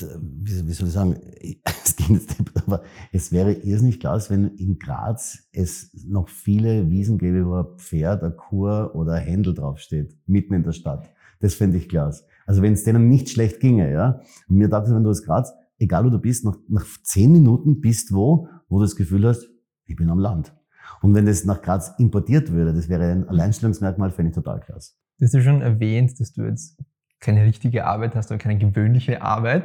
wie, 0.02 0.74
soll 0.74 0.88
ich 0.88 0.94
sagen, 0.94 1.16
es 1.64 1.96
jetzt 2.10 2.10
nicht, 2.10 2.52
aber 2.56 2.84
es 3.12 3.32
wäre 3.32 3.54
irrsinnig 3.54 4.00
klar, 4.00 4.22
wenn 4.30 4.56
in 4.58 4.78
Graz 4.78 5.48
es 5.52 5.92
noch 6.06 6.30
viele 6.30 6.90
Wiesen 6.90 7.18
gäbe, 7.18 7.46
wo 7.46 7.56
ein 7.56 7.78
Pferd, 7.78 8.24
ein 8.24 8.36
Kur 8.36 8.94
oder 8.96 9.14
ein 9.14 9.24
Händel 9.24 9.54
draufsteht, 9.54 10.16
mitten 10.28 10.54
in 10.54 10.64
der 10.64 10.74
Stadt. 10.74 11.10
Das 11.40 11.56
fände 11.56 11.78
ich 11.78 11.90
klasse. 11.90 12.26
Also 12.46 12.62
wenn 12.62 12.74
es 12.74 12.84
denen 12.84 13.10
nicht 13.10 13.30
schlecht 13.30 13.60
ginge, 13.60 13.92
ja. 13.92 14.22
Und 14.48 14.58
mir 14.58 14.70
dachte, 14.70 14.94
wenn 14.94 15.04
du 15.04 15.10
aus 15.10 15.24
Graz, 15.24 15.54
egal 15.78 16.06
wo 16.06 16.10
du 16.10 16.20
bist, 16.20 16.46
nach, 16.46 16.58
nach 16.68 16.86
zehn 17.04 17.32
Minuten 17.32 17.82
bist 17.82 18.14
wo, 18.14 18.48
wo 18.68 18.78
du 18.78 18.84
das 18.84 18.96
Gefühl 18.96 19.26
hast, 19.28 19.50
ich 19.86 19.96
bin 19.96 20.10
am 20.10 20.20
Land. 20.20 20.54
Und 21.02 21.14
wenn 21.14 21.26
das 21.26 21.46
nach 21.46 21.62
Graz 21.62 21.94
importiert 21.98 22.52
würde, 22.52 22.74
das 22.74 22.90
wäre 22.90 23.12
ein 23.12 23.28
Alleinstellungsmerkmal, 23.28 24.12
fände 24.12 24.30
ich 24.30 24.36
total 24.36 24.60
klasse. 24.60 24.94
Du 25.20 25.26
hast 25.26 25.34
ja 25.34 25.42
schon 25.42 25.62
erwähnt, 25.62 26.20
dass 26.20 26.34
du 26.34 26.44
jetzt 26.44 26.78
keine 27.20 27.44
richtige 27.44 27.86
Arbeit 27.86 28.16
hast 28.16 28.32
oder 28.32 28.38
keine 28.38 28.58
gewöhnliche 28.58 29.22
Arbeit. 29.22 29.64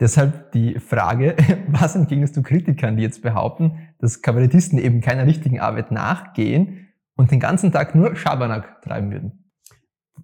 Deshalb 0.00 0.52
die 0.52 0.78
Frage, 0.78 1.36
was 1.68 1.94
entgegnest 1.94 2.36
du 2.36 2.42
Kritikern, 2.42 2.96
die 2.96 3.02
jetzt 3.02 3.22
behaupten, 3.22 3.78
dass 3.98 4.22
Kabarettisten 4.22 4.78
eben 4.78 5.00
keiner 5.00 5.26
richtigen 5.26 5.60
Arbeit 5.60 5.90
nachgehen 5.90 6.88
und 7.16 7.30
den 7.30 7.40
ganzen 7.40 7.72
Tag 7.72 7.94
nur 7.94 8.16
Schabernack 8.16 8.82
treiben 8.82 9.10
würden? 9.10 9.44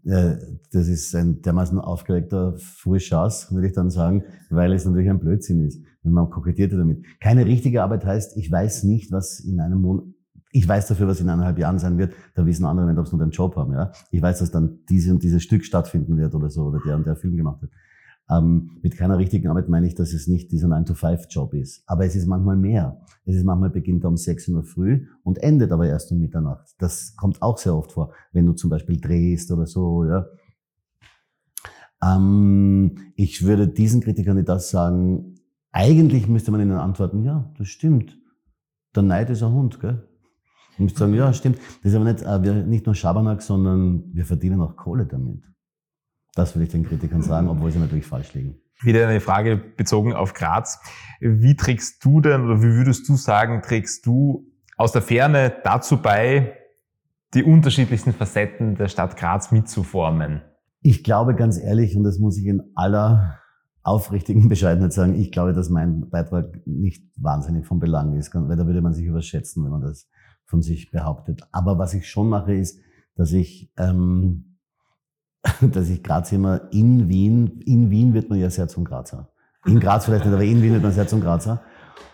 das 0.02 0.88
ist 0.88 1.14
ein 1.14 1.42
dermaßen 1.42 1.78
aufgeregter 1.78 2.54
Furchas, 2.56 3.52
würde 3.52 3.66
ich 3.66 3.74
dann 3.74 3.90
sagen, 3.90 4.24
weil 4.48 4.72
es 4.72 4.84
natürlich 4.84 5.10
ein 5.10 5.18
Blödsinn 5.18 5.66
ist, 5.66 5.82
wenn 6.02 6.12
man 6.12 6.30
kokettiert 6.30 6.72
damit. 6.72 7.04
Keine 7.20 7.44
richtige 7.44 7.82
Arbeit 7.82 8.04
heißt, 8.04 8.36
ich 8.36 8.50
weiß 8.50 8.84
nicht, 8.84 9.12
was 9.12 9.40
in 9.40 9.60
einem 9.60 9.82
Monat, 9.82 10.04
ich 10.52 10.66
weiß 10.66 10.88
dafür, 10.88 11.06
was 11.06 11.20
in 11.20 11.28
eineinhalb 11.28 11.58
Jahren 11.58 11.78
sein 11.78 11.98
wird, 11.98 12.14
da 12.34 12.44
wissen 12.44 12.64
andere 12.64 12.86
nicht, 12.86 12.98
ob 12.98 13.06
sie 13.06 13.16
nur 13.16 13.24
den 13.24 13.30
Job 13.30 13.56
haben. 13.56 13.72
Ja? 13.72 13.92
Ich 14.10 14.20
weiß, 14.20 14.40
dass 14.40 14.50
dann 14.50 14.80
diese 14.88 15.12
und 15.12 15.22
dieses 15.22 15.42
Stück 15.42 15.64
stattfinden 15.64 16.16
wird 16.16 16.34
oder 16.34 16.50
so, 16.50 16.64
oder 16.64 16.80
der 16.84 16.96
und 16.96 17.06
der 17.06 17.16
Film 17.16 17.36
gemacht 17.36 17.62
wird. 17.62 17.72
Ähm, 18.28 18.78
mit 18.82 18.96
keiner 18.96 19.18
richtigen 19.18 19.48
Arbeit 19.48 19.68
meine 19.68 19.86
ich, 19.86 19.94
dass 19.94 20.12
es 20.12 20.28
nicht 20.28 20.52
dieser 20.52 20.68
9-to-5-Job 20.68 21.54
ist. 21.54 21.82
Aber 21.86 22.04
es 22.04 22.14
ist 22.14 22.26
manchmal 22.26 22.56
mehr. 22.56 23.00
Es 23.24 23.34
ist 23.36 23.44
manchmal 23.44 23.70
beginnt 23.70 24.04
um 24.04 24.16
6 24.16 24.48
Uhr 24.48 24.62
früh 24.62 25.06
und 25.22 25.38
endet 25.38 25.72
aber 25.72 25.86
erst 25.86 26.12
um 26.12 26.20
Mitternacht. 26.20 26.74
Das 26.78 27.16
kommt 27.16 27.42
auch 27.42 27.58
sehr 27.58 27.74
oft 27.74 27.92
vor, 27.92 28.12
wenn 28.32 28.46
du 28.46 28.52
zum 28.52 28.70
Beispiel 28.70 29.00
drehst 29.00 29.50
oder 29.50 29.66
so. 29.66 30.04
Ja. 30.04 30.26
Ähm, 32.02 33.12
ich 33.16 33.44
würde 33.44 33.68
diesen 33.68 34.00
Kritikern 34.00 34.36
die 34.36 34.44
das 34.44 34.70
sagen, 34.70 35.34
eigentlich 35.72 36.28
müsste 36.28 36.50
man 36.50 36.60
ihnen 36.60 36.72
antworten, 36.72 37.22
ja, 37.24 37.52
das 37.58 37.68
stimmt. 37.68 38.16
Der 38.94 39.02
Neid 39.02 39.30
ist 39.30 39.42
ein 39.42 39.52
Hund, 39.52 39.78
gell? 39.80 40.09
Ich 40.80 40.84
müsste 40.84 41.00
sagen, 41.00 41.12
ja, 41.12 41.30
stimmt. 41.34 41.58
Das 41.82 41.92
ist 41.92 41.94
aber 41.94 42.10
nicht, 42.10 42.22
äh, 42.22 42.42
wir, 42.42 42.54
nicht 42.54 42.86
nur 42.86 42.94
Schabernack, 42.94 43.42
sondern 43.42 44.02
wir 44.14 44.24
verdienen 44.24 44.62
auch 44.62 44.76
Kohle 44.76 45.04
damit. 45.04 45.44
Das 46.34 46.54
würde 46.54 46.64
ich 46.64 46.70
den 46.70 46.86
Kritikern 46.86 47.20
sagen, 47.20 47.48
obwohl 47.48 47.70
sie 47.70 47.78
natürlich 47.78 48.06
falsch 48.06 48.32
liegen. 48.32 48.54
Wieder 48.80 49.06
eine 49.06 49.20
Frage 49.20 49.58
bezogen 49.58 50.14
auf 50.14 50.32
Graz. 50.32 50.80
Wie 51.20 51.54
trägst 51.54 52.02
du 52.02 52.22
denn, 52.22 52.46
oder 52.46 52.62
wie 52.62 52.72
würdest 52.76 53.06
du 53.10 53.16
sagen, 53.16 53.60
trägst 53.60 54.06
du 54.06 54.46
aus 54.78 54.92
der 54.92 55.02
Ferne 55.02 55.52
dazu 55.64 55.98
bei, 55.98 56.56
die 57.34 57.42
unterschiedlichsten 57.42 58.14
Facetten 58.14 58.76
der 58.76 58.88
Stadt 58.88 59.18
Graz 59.18 59.52
mitzuformen? 59.52 60.40
Ich 60.80 61.04
glaube 61.04 61.34
ganz 61.34 61.58
ehrlich, 61.58 61.94
und 61.94 62.04
das 62.04 62.18
muss 62.18 62.38
ich 62.38 62.46
in 62.46 62.62
aller 62.74 63.38
aufrichtigen 63.82 64.48
Bescheidenheit 64.48 64.94
sagen, 64.94 65.14
ich 65.14 65.30
glaube, 65.30 65.52
dass 65.52 65.68
mein 65.68 66.08
Beitrag 66.08 66.66
nicht 66.66 67.04
wahnsinnig 67.18 67.66
von 67.66 67.80
Belang 67.80 68.16
ist, 68.16 68.34
weil 68.34 68.56
da 68.56 68.66
würde 68.66 68.80
man 68.80 68.94
sich 68.94 69.04
überschätzen, 69.04 69.62
wenn 69.62 69.72
man 69.72 69.82
das 69.82 70.08
von 70.50 70.62
sich 70.62 70.90
behauptet. 70.90 71.42
Aber 71.52 71.78
was 71.78 71.94
ich 71.94 72.08
schon 72.08 72.28
mache, 72.28 72.54
ist, 72.54 72.80
dass 73.14 73.32
ich 73.32 73.72
ähm, 73.78 74.50
dass 75.72 75.88
ich 75.88 76.02
Graz 76.02 76.32
immer 76.32 76.72
in 76.72 77.08
Wien, 77.08 77.60
in 77.64 77.90
Wien 77.90 78.12
wird 78.12 78.28
man 78.28 78.38
ja 78.38 78.50
sehr 78.50 78.68
zum 78.68 78.84
Grazer. 78.84 79.30
In 79.66 79.80
Graz 79.80 80.04
vielleicht 80.04 80.24
nicht, 80.24 80.34
aber 80.34 80.44
in 80.44 80.62
Wien 80.62 80.72
wird 80.72 80.82
man 80.82 80.92
sehr 80.92 81.06
zum 81.06 81.20
Grazer. 81.20 81.62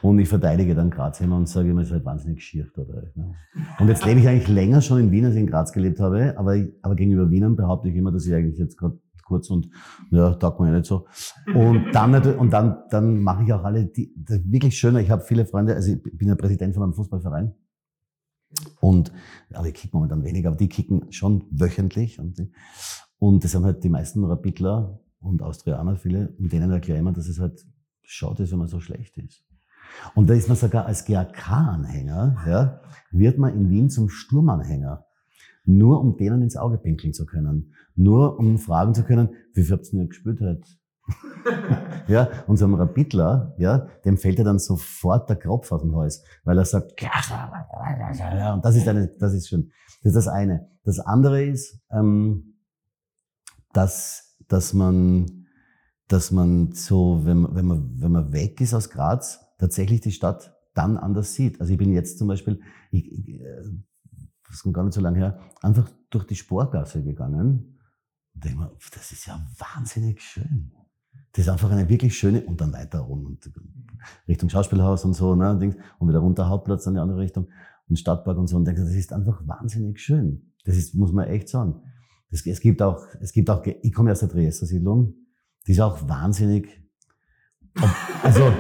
Und 0.03 0.19
ich 0.19 0.29
verteidige 0.29 0.75
dann 0.75 0.91
Graz 0.91 1.21
immer 1.21 1.37
und 1.37 1.49
sage 1.49 1.71
immer, 1.71 1.81
es 1.81 1.89
ist 1.89 1.95
halt 1.95 2.05
wahnsinnig 2.05 2.45
schier 2.45 2.67
dort. 2.75 3.17
Ne? 3.17 3.35
Und 3.79 3.89
jetzt 3.89 4.05
lebe 4.05 4.21
ich 4.21 4.29
eigentlich 4.29 4.49
länger 4.49 4.81
schon 4.81 5.01
in 5.01 5.11
Wien, 5.11 5.25
als 5.25 5.35
ich 5.35 5.41
in 5.41 5.47
Graz 5.47 5.73
gelebt 5.73 5.99
habe. 6.01 6.35
Aber, 6.37 6.57
aber 6.83 6.95
gegenüber 6.95 7.31
Wienern 7.31 7.57
behaupte 7.57 7.89
ich 7.89 7.97
immer, 7.97 8.13
dass 8.13 8.27
ich 8.27 8.35
eigentlich 8.35 8.59
jetzt 8.59 8.77
gerade 8.77 8.99
kurz 9.25 9.51
und 9.51 9.69
ja, 10.11 10.35
taugt 10.35 10.61
mir 10.61 10.69
ja 10.69 10.75
nicht 10.75 10.87
so. 10.87 11.07
Und 11.53 11.93
dann 11.93 12.15
und 12.37 12.53
dann 12.53 12.85
dann 12.91 13.21
mache 13.21 13.43
ich 13.43 13.53
auch 13.53 13.65
alle 13.65 13.87
die 13.87 14.13
wirklich 14.45 14.79
schöner. 14.79 15.01
Ich 15.01 15.11
habe 15.11 15.23
viele 15.23 15.47
Freunde, 15.47 15.75
also 15.75 15.93
ich 15.93 16.03
bin 16.03 16.29
ja 16.29 16.37
Präsident 16.37 16.75
von 16.75 16.85
einem 16.85 16.95
Fußballverein 16.95 17.53
und 18.81 19.13
aber 19.53 19.69
ich 19.69 19.75
kicken 19.75 19.99
momentan 19.99 20.25
weniger, 20.25 20.49
aber 20.49 20.57
die 20.57 20.69
kicken 20.69 21.13
schon 21.13 21.45
wöchentlich 21.51 22.19
und 22.19 22.49
und 23.19 23.45
das 23.45 23.53
sind 23.53 23.65
halt 23.65 23.83
die 23.83 23.89
meisten 23.89 24.25
Rapidler 24.25 25.01
und 25.21 25.43
Austrianer 25.43 25.97
viele, 25.97 26.35
und 26.39 26.53
denen 26.53 26.71
erkläre 26.71 26.99
ich 26.99 27.01
immer, 27.01 27.13
dass 27.13 27.29
es 27.29 27.41
halt 27.41 27.67
schaut 28.03 28.41
ist, 28.41 28.53
wenn 28.53 28.59
man 28.59 28.69
so 28.69 28.81
schlecht 28.81 29.17
ist. 29.19 29.45
Und 30.15 30.29
da 30.29 30.35
ist 30.35 30.49
man 30.49 30.57
sogar 30.57 30.87
als 30.87 31.05
GAK-Anhänger, 31.05 32.37
ja, 32.47 32.81
wird 33.11 33.39
man 33.39 33.55
in 33.55 33.71
Wien 33.71 33.91
zum 33.91 34.09
Sturmanhänger. 34.09 35.05
Nur 35.65 36.01
um 36.01 36.17
denen 36.17 36.43
ins 36.43 36.57
Auge 36.57 36.79
pinkeln 36.79 37.13
zu 37.13 37.27
können. 37.27 37.75
Nur 37.97 38.39
um 38.39 38.59
fragen 38.59 38.95
zu 38.95 39.03
können, 39.03 39.31
wie 39.55 39.65
viel 39.65 39.73
habt 39.73 39.87
ihr 39.93 39.99
denn 39.99 40.09
gespielt 40.09 40.41
heute? 40.41 40.63
Ja, 42.09 42.29
unserem 42.47 42.75
Rapidler, 42.75 43.55
ja, 43.59 43.87
dem 44.05 44.17
fällt 44.17 44.39
ja 44.39 44.45
dann 44.45 44.59
sofort 44.59 45.29
der 45.29 45.37
Kropf 45.37 45.71
aus 45.73 45.83
dem 45.83 45.97
Hals, 45.97 46.25
weil 46.45 46.59
er 46.59 46.65
sagt, 46.65 46.97
und 48.55 48.65
das 48.65 48.77
ist 48.77 48.89
eine, 48.89 49.09
das 49.19 49.35
ist 49.35 49.49
schön. 49.49 49.71
Das 50.03 50.11
ist 50.11 50.27
das 50.27 50.29
eine. 50.29 50.69
Das 50.85 50.99
andere 51.01 51.45
ist, 51.45 51.81
ähm, 51.91 52.55
dass, 53.73 54.37
dass 54.49 54.73
man, 54.73 55.47
dass 56.09 56.31
man 56.31 56.73
so, 56.73 57.25
wenn, 57.25 57.55
wenn 57.55 57.67
man, 57.67 58.01
wenn 58.01 58.13
man 58.13 58.33
weg 58.33 58.61
ist 58.61 58.75
aus 58.75 58.91
Graz, 58.91 59.41
tatsächlich 59.59 60.01
die 60.01 60.13
Stadt 60.13 60.55
dann 60.75 60.97
anders 60.97 61.35
sieht. 61.35 61.61
Also 61.61 61.73
ich 61.73 61.79
bin 61.79 61.93
jetzt 61.93 62.19
zum 62.19 62.29
Beispiel, 62.29 62.61
ich, 62.91 63.11
ich, 63.11 63.41
äh, 63.41 63.65
das 64.49 64.63
kommt 64.63 64.75
gar 64.75 64.85
nicht 64.85 64.95
so 64.95 65.01
lange 65.01 65.19
her, 65.19 65.41
einfach 65.63 65.91
durch 66.11 66.27
die 66.27 66.37
Sportgasse 66.37 67.03
gegangen 67.03 67.77
und 68.35 68.45
denke 68.45 68.59
mir, 68.59 68.77
das 68.95 69.13
ist 69.13 69.27
ja 69.27 69.45
wahnsinnig 69.59 70.21
schön. 70.21 70.73
Das 71.37 71.45
ist 71.45 71.49
einfach 71.51 71.71
eine 71.71 71.87
wirklich 71.91 72.17
schöne, 72.17 72.41
und 72.41 72.63
dann 72.63 72.73
weiter 72.73 73.01
rum, 73.01 73.27
und 73.27 73.51
Richtung 74.27 74.49
Schauspielhaus 74.49 75.05
und 75.05 75.13
so, 75.13 75.35
ne, 75.35 75.51
und 75.99 76.09
wieder 76.09 76.21
runter 76.21 76.49
Hauptplatz 76.49 76.87
in 76.87 76.95
die 76.95 77.01
andere 77.01 77.19
Richtung 77.19 77.49
und 77.91 77.99
Stadtpark 77.99 78.39
und 78.39 78.47
so, 78.47 78.57
und 78.57 78.65
denke, 78.65 78.81
das 78.81 78.95
ist 78.95 79.13
einfach 79.13 79.47
wahnsinnig 79.47 80.01
schön. 80.01 80.51
Das 80.65 80.79
ist, 80.79 80.95
muss 80.95 81.13
man 81.13 81.29
echt 81.29 81.51
sagen. 81.51 81.83
Es, 82.31 82.47
es 82.47 82.61
gibt 82.61 82.81
auch, 82.81 83.03
es 83.21 83.33
gibt 83.33 83.51
auch, 83.51 83.63
ich 83.67 83.93
komme 83.93 84.13
aus 84.13 84.21
der 84.21 84.31
Triester-Siedlung, 84.31 85.13
die 85.67 85.73
ist 85.73 85.81
auch 85.81 86.09
wahnsinnig, 86.09 86.69
also 88.23 88.51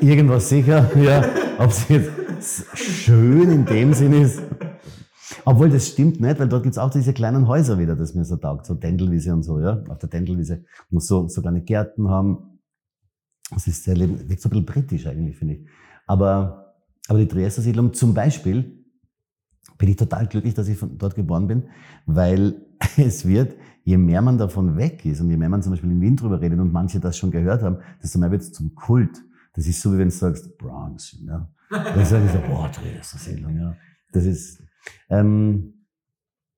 irgendwas 0.00 0.48
sicher, 0.48 0.90
ja, 0.96 1.28
ob 1.58 1.72
sie 1.72 1.94
jetzt 1.94 2.10
schön 2.74 3.50
in 3.50 3.66
dem 3.66 3.92
Sinn 3.92 4.14
ist. 4.14 4.40
Obwohl, 5.44 5.70
das 5.70 5.88
stimmt 5.88 6.20
nicht, 6.20 6.38
weil 6.38 6.48
dort 6.48 6.62
gibt's 6.62 6.78
auch 6.78 6.90
diese 6.90 7.12
kleinen 7.12 7.48
Häuser 7.48 7.78
wieder, 7.78 7.96
das 7.96 8.14
mir 8.14 8.24
so 8.24 8.36
taugt, 8.36 8.66
so 8.66 8.74
Dendelwiese 8.74 9.32
und 9.32 9.42
so, 9.42 9.60
ja. 9.60 9.82
Auf 9.88 9.98
der 9.98 10.08
Dendelwiese 10.08 10.64
muss 10.90 11.06
so, 11.06 11.28
so 11.28 11.40
kleine 11.40 11.62
Gärten 11.62 12.08
haben. 12.08 12.60
Das 13.50 13.66
ist 13.66 13.84
sehr 13.84 13.96
leben, 13.96 14.28
wirkt 14.28 14.42
so 14.42 14.48
ein 14.48 14.50
bisschen 14.50 14.66
britisch 14.66 15.06
eigentlich, 15.06 15.36
finde 15.36 15.54
ich. 15.54 15.66
Aber, 16.06 16.74
aber 17.08 17.18
die 17.18 17.28
Triester 17.28 17.62
Siedlung 17.62 17.92
zum 17.94 18.14
Beispiel, 18.14 18.84
bin 19.78 19.88
ich 19.88 19.96
total 19.96 20.26
glücklich, 20.26 20.54
dass 20.54 20.68
ich 20.68 20.78
von 20.78 20.96
dort 20.98 21.14
geboren 21.14 21.46
bin, 21.46 21.64
weil 22.06 22.54
es 22.96 23.26
wird, 23.26 23.54
je 23.84 23.96
mehr 23.96 24.22
man 24.22 24.38
davon 24.38 24.76
weg 24.76 25.04
ist 25.04 25.20
und 25.20 25.30
je 25.30 25.36
mehr 25.36 25.48
man 25.48 25.62
zum 25.62 25.72
Beispiel 25.72 25.90
im 25.90 26.00
Wien 26.00 26.16
drüber 26.16 26.40
redet 26.40 26.58
und 26.58 26.72
manche 26.72 27.00
das 27.00 27.16
schon 27.16 27.30
gehört 27.30 27.62
haben, 27.62 27.78
desto 28.02 28.18
mehr 28.18 28.30
wird 28.30 28.42
es 28.42 28.52
zum 28.52 28.74
Kult. 28.74 29.22
Das 29.54 29.66
ist 29.66 29.80
so, 29.80 29.92
wie 29.92 29.98
wenn 29.98 30.08
du 30.08 30.14
sagst, 30.14 30.56
Bronx, 30.58 31.16
ja. 31.24 31.48
Sage 31.70 32.26
ich 32.26 32.32
so, 32.32 32.38
boah, 32.46 32.70
Dresden-Siedlung, 32.70 33.56
ja. 33.56 33.76
Das 34.12 34.24
ist, 34.24 34.62
ähm, 35.08 35.86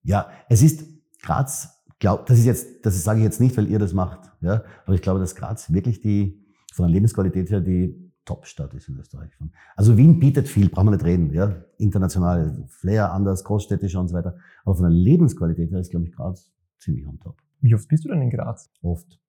ja, 0.03 0.31
es 0.49 0.63
ist 0.63 0.85
Graz, 1.23 1.83
glaub, 1.99 2.27
das 2.27 2.39
ist 2.39 2.45
jetzt, 2.45 2.87
das 2.87 3.03
sage 3.03 3.19
ich 3.21 3.25
jetzt 3.25 3.41
nicht, 3.41 3.57
weil 3.57 3.69
ihr 3.69 3.79
das 3.79 3.93
macht, 3.93 4.33
ja. 4.41 4.63
Aber 4.85 4.95
ich 4.95 5.03
glaube, 5.03 5.21
dass 5.21 5.35
Graz 5.35 5.73
wirklich 5.73 6.01
die, 6.01 6.47
von 6.73 6.85
der 6.85 6.93
Lebensqualität 6.93 7.51
her, 7.51 7.61
die 7.61 8.07
Top-Stadt 8.25 8.75
ist 8.75 8.89
in 8.89 8.99
Österreich. 8.99 9.31
Also 9.77 9.97
Wien 9.97 10.19
bietet 10.19 10.49
viel, 10.49 10.69
brauchen 10.69 10.87
wir 10.87 10.93
nicht 10.93 11.05
reden, 11.05 11.33
ja. 11.33 11.65
International, 11.79 12.65
Flair 12.69 13.13
anders, 13.13 13.45
großstädtischer 13.45 14.01
und 14.01 14.09
so 14.09 14.15
weiter. 14.15 14.37
Aber 14.65 14.75
von 14.75 14.85
der 14.85 14.93
Lebensqualität 14.93 15.71
her 15.71 15.81
ist, 15.81 15.91
glaube 15.91 16.07
ich, 16.07 16.13
Graz 16.13 16.53
ziemlich 16.79 17.07
on 17.07 17.19
top. 17.21 17.41
Wie 17.61 17.75
oft 17.75 17.89
bist 17.89 18.05
du 18.05 18.09
denn 18.09 18.23
in 18.23 18.31
Graz? 18.31 18.71
Oft. 18.83 19.21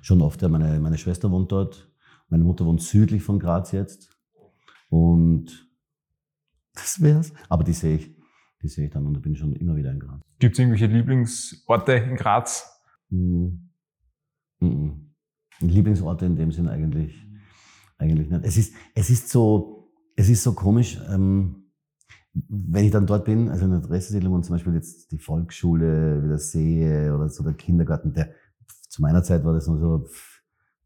Schon 0.00 0.20
oft, 0.22 0.42
ja. 0.42 0.48
Meine, 0.48 0.78
meine 0.80 0.98
Schwester 0.98 1.30
wohnt 1.30 1.52
dort. 1.52 1.90
Meine 2.28 2.44
Mutter 2.44 2.66
wohnt 2.66 2.82
südlich 2.82 3.22
von 3.22 3.38
Graz 3.38 3.72
jetzt. 3.72 4.10
Und 4.90 5.67
das 6.78 7.00
wär's. 7.00 7.32
Aber 7.48 7.64
die 7.64 7.72
sehe 7.72 7.96
ich, 7.96 8.16
die 8.62 8.68
sehe 8.68 8.86
ich 8.86 8.90
dann 8.90 9.06
und 9.06 9.14
da 9.14 9.20
bin 9.20 9.32
ich 9.32 9.38
schon 9.38 9.54
immer 9.54 9.76
wieder 9.76 9.92
in 9.92 10.00
Graz. 10.00 10.20
Gibt 10.38 10.54
es 10.54 10.58
irgendwelche 10.58 10.86
Lieblingsorte 10.86 11.92
in 11.92 12.16
Graz? 12.16 12.82
Hm. 13.10 13.70
Mhm. 14.60 15.14
Lieblingsorte 15.60 16.26
in 16.26 16.36
dem 16.36 16.52
Sinn 16.52 16.68
eigentlich 16.68 17.28
eigentlich 17.98 18.30
nicht. 18.30 18.44
Es 18.44 18.56
ist, 18.56 18.74
es 18.94 19.10
ist 19.10 19.28
so, 19.28 19.90
es 20.16 20.28
ist 20.28 20.42
so 20.42 20.52
komisch, 20.52 21.00
ähm, 21.10 21.64
wenn 22.48 22.84
ich 22.84 22.92
dann 22.92 23.06
dort 23.06 23.24
bin, 23.24 23.48
also 23.48 23.64
in 23.64 23.72
der 23.72 23.80
Dresdensiedlung 23.80 24.34
und 24.34 24.44
zum 24.44 24.54
Beispiel 24.54 24.74
jetzt 24.74 25.10
die 25.10 25.18
Volksschule 25.18 26.22
wieder 26.22 26.38
sehe 26.38 27.14
oder 27.14 27.28
so 27.28 27.42
der 27.42 27.54
Kindergarten, 27.54 28.12
der 28.12 28.32
zu 28.88 29.02
meiner 29.02 29.22
Zeit 29.22 29.44
war 29.44 29.52
das 29.52 29.66
nur 29.66 29.78
so 29.78 30.06
für 30.06 30.37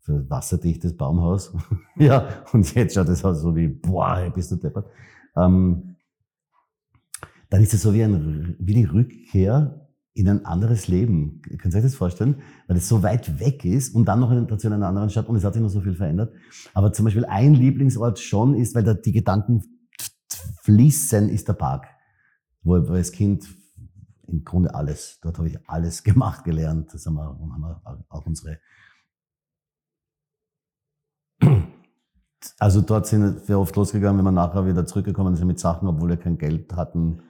wasserdichtes 0.07 0.97
Baumhaus. 0.97 1.53
ja, 1.97 2.45
und 2.53 2.75
jetzt 2.75 2.95
schaut 2.95 3.09
das 3.09 3.25
aus 3.25 3.41
so 3.41 3.55
wie, 3.55 3.69
boah, 3.69 4.31
bist 4.35 4.51
du 4.51 4.57
deppert. 4.57 4.87
Ähm, 5.37 5.97
dann 7.51 7.63
ist 7.63 7.75
es 7.75 7.83
so 7.83 7.93
wie, 7.93 8.03
ein, 8.03 8.57
wie 8.59 8.75
die 8.75 8.85
Rückkehr 8.85 9.89
in 10.15 10.29
ein 10.29 10.45
anderes 10.45 10.89
Leben. 10.89 11.41
Könnt 11.59 11.75
ihr 11.75 11.79
euch 11.79 11.85
das 11.85 11.95
vorstellen? 11.95 12.43
Weil 12.67 12.77
es 12.77 12.89
so 12.89 13.03
weit 13.03 13.41
weg 13.41 13.65
ist 13.65 13.95
und 13.95 14.07
dann 14.07 14.21
noch 14.21 14.31
in, 14.31 14.47
dazu 14.47 14.67
in 14.67 14.73
einer 14.73 14.89
anderen 14.89 15.11
Stadt 15.11 15.29
und 15.29 15.37
es 15.37 15.45
hat 15.45 15.55
sich 15.55 15.63
noch 15.63 15.71
so 15.71 15.81
viel 15.81 15.95
verändert. 15.95 16.35
Aber 16.75 16.93
zum 16.93 17.05
Beispiel 17.05 17.25
ein 17.25 17.55
Lieblingsort 17.55 18.19
schon 18.19 18.55
ist, 18.55 18.75
weil 18.75 18.85
da 18.85 18.95
die 18.95 19.13
Gedanken 19.13 19.63
fließen, 20.63 21.29
ist 21.29 21.49
der 21.49 21.55
Park. 21.55 21.87
Wo 22.63 22.77
ich 22.77 22.89
als 22.91 23.13
Kind 23.13 23.47
im 24.27 24.45
Grunde 24.45 24.75
alles, 24.75 25.19
dort 25.23 25.39
habe 25.39 25.49
ich 25.49 25.59
alles 25.69 26.03
gemacht, 26.05 26.45
gelernt. 26.45 26.93
Das 26.93 27.07
haben 27.07 27.15
wir, 27.15 27.25
haben 27.25 27.61
wir 27.61 28.05
auch 28.09 28.27
unsere 28.27 28.59
Also 32.59 32.81
dort 32.81 33.07
sind 33.07 33.49
wir 33.49 33.59
oft 33.59 33.75
losgegangen, 33.77 34.19
wenn 34.19 34.25
wir 34.25 34.33
nachher 34.33 34.67
wieder 34.67 34.87
zurückgekommen 34.87 35.37
sind 35.37 35.47
mit 35.47 35.59
Sachen, 35.59 35.89
obwohl 35.89 36.11
wir 36.11 36.17
kein 36.17 36.39
Geld 36.39 36.75
hatten, 36.75 37.23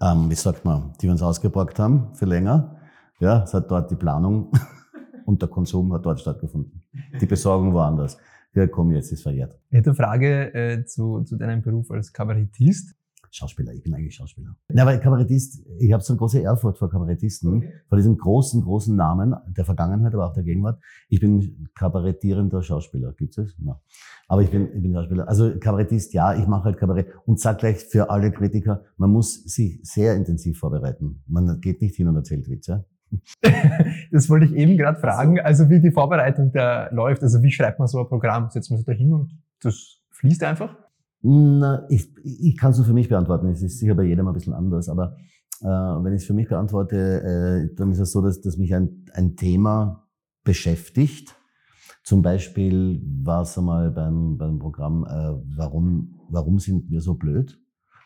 ähm, 0.00 0.28
wie 0.30 0.34
sagt 0.34 0.64
man, 0.64 0.92
die 1.00 1.04
wir 1.04 1.12
uns 1.12 1.22
ausgeborgt 1.22 1.78
haben 1.78 2.14
für 2.14 2.26
länger. 2.26 2.76
Ja, 3.18 3.42
es 3.42 3.54
hat 3.54 3.70
dort 3.70 3.90
die 3.90 3.96
Planung 3.96 4.52
und 5.26 5.40
der 5.40 5.48
Konsum 5.48 5.92
hat 5.94 6.04
dort 6.04 6.20
stattgefunden. 6.20 6.82
Die 7.20 7.26
Besorgung 7.26 7.72
woanders. 7.72 8.18
Ja, 8.54 8.66
komm, 8.66 8.92
jetzt 8.92 9.12
ist 9.12 9.22
verjährt. 9.22 9.58
Ich 9.70 9.78
hätte 9.78 9.90
eine 9.90 9.96
Frage 9.96 10.54
äh, 10.54 10.84
zu, 10.84 11.22
zu 11.22 11.36
deinem 11.36 11.62
Beruf 11.62 11.90
als 11.90 12.12
Kabarettist. 12.12 12.94
Schauspieler, 13.30 13.72
ich 13.72 13.82
bin 13.82 13.94
eigentlich 13.94 14.14
Schauspieler. 14.14 14.56
Ja, 14.72 14.86
weil 14.86 15.00
Kabarettist, 15.00 15.64
ich 15.78 15.92
habe 15.92 16.02
so 16.02 16.12
eine 16.12 16.18
große 16.18 16.40
Ehrfurcht 16.40 16.78
vor 16.78 16.90
Kabarettisten, 16.90 17.58
okay. 17.58 17.72
vor 17.88 17.96
diesem 17.96 18.16
großen, 18.16 18.62
großen 18.62 18.94
Namen 18.96 19.34
der 19.48 19.64
Vergangenheit, 19.64 20.14
aber 20.14 20.26
auch 20.26 20.32
der 20.32 20.42
Gegenwart. 20.42 20.80
Ich 21.08 21.20
bin 21.20 21.68
kabarettierender 21.74 22.62
Schauspieler. 22.62 23.12
Gibt 23.12 23.38
es? 23.38 23.56
Ja. 23.64 23.80
Aber 24.28 24.42
ich 24.42 24.50
bin, 24.50 24.68
ich 24.74 24.82
bin 24.82 24.92
Schauspieler. 24.92 25.28
Also 25.28 25.58
Kabarettist, 25.58 26.12
ja, 26.14 26.34
ich 26.34 26.46
mache 26.46 26.64
halt 26.64 26.78
Kabarett 26.78 27.08
und 27.26 27.40
sag 27.40 27.58
gleich 27.58 27.78
für 27.84 28.10
alle 28.10 28.32
Kritiker, 28.32 28.84
man 28.96 29.10
muss 29.10 29.44
sich 29.44 29.80
sehr 29.82 30.14
intensiv 30.16 30.58
vorbereiten. 30.58 31.22
Man 31.26 31.60
geht 31.60 31.80
nicht 31.80 31.96
hin 31.96 32.08
und 32.08 32.16
erzählt 32.16 32.48
Witze. 32.48 32.84
das 34.12 34.28
wollte 34.28 34.46
ich 34.46 34.54
eben 34.54 34.76
gerade 34.76 34.98
fragen. 34.98 35.40
Also 35.40 35.70
wie 35.70 35.80
die 35.80 35.90
Vorbereitung 35.90 36.52
da 36.52 36.88
läuft, 36.92 37.22
also 37.22 37.42
wie 37.42 37.50
schreibt 37.50 37.78
man 37.78 37.88
so 37.88 38.00
ein 38.00 38.08
Programm? 38.08 38.50
Setzt 38.50 38.70
man 38.70 38.78
sich 38.78 38.86
da 38.86 38.92
hin 38.92 39.12
und 39.12 39.32
das 39.60 40.00
fließt 40.10 40.42
einfach? 40.44 40.76
Na, 41.22 41.86
ich, 41.88 42.14
ich 42.22 42.56
kann 42.56 42.70
es 42.70 42.76
nur 42.76 42.86
für 42.86 42.92
mich 42.92 43.08
beantworten. 43.08 43.48
Es 43.48 43.62
ist 43.62 43.78
sicher 43.78 43.94
bei 43.94 44.04
jedem 44.04 44.28
ein 44.28 44.34
bisschen 44.34 44.52
anders. 44.52 44.88
Aber 44.88 45.16
äh, 45.60 45.66
wenn 45.66 46.12
ich 46.12 46.22
es 46.22 46.26
für 46.26 46.34
mich 46.34 46.48
beantworte, 46.48 47.22
äh, 47.22 47.74
dann 47.74 47.90
ist 47.90 47.98
es 47.98 48.12
so, 48.12 48.22
dass, 48.22 48.40
dass 48.40 48.56
mich 48.56 48.74
ein, 48.74 49.06
ein 49.12 49.36
Thema 49.36 50.06
beschäftigt. 50.44 51.34
Zum 52.04 52.22
Beispiel 52.22 53.02
war 53.24 53.42
es 53.42 53.58
einmal 53.58 53.90
beim, 53.90 54.38
beim 54.38 54.58
Programm, 54.58 55.04
äh, 55.04 55.42
warum, 55.56 56.20
warum 56.28 56.58
sind 56.58 56.88
wir 56.88 57.00
so 57.00 57.14
blöd? 57.14 57.58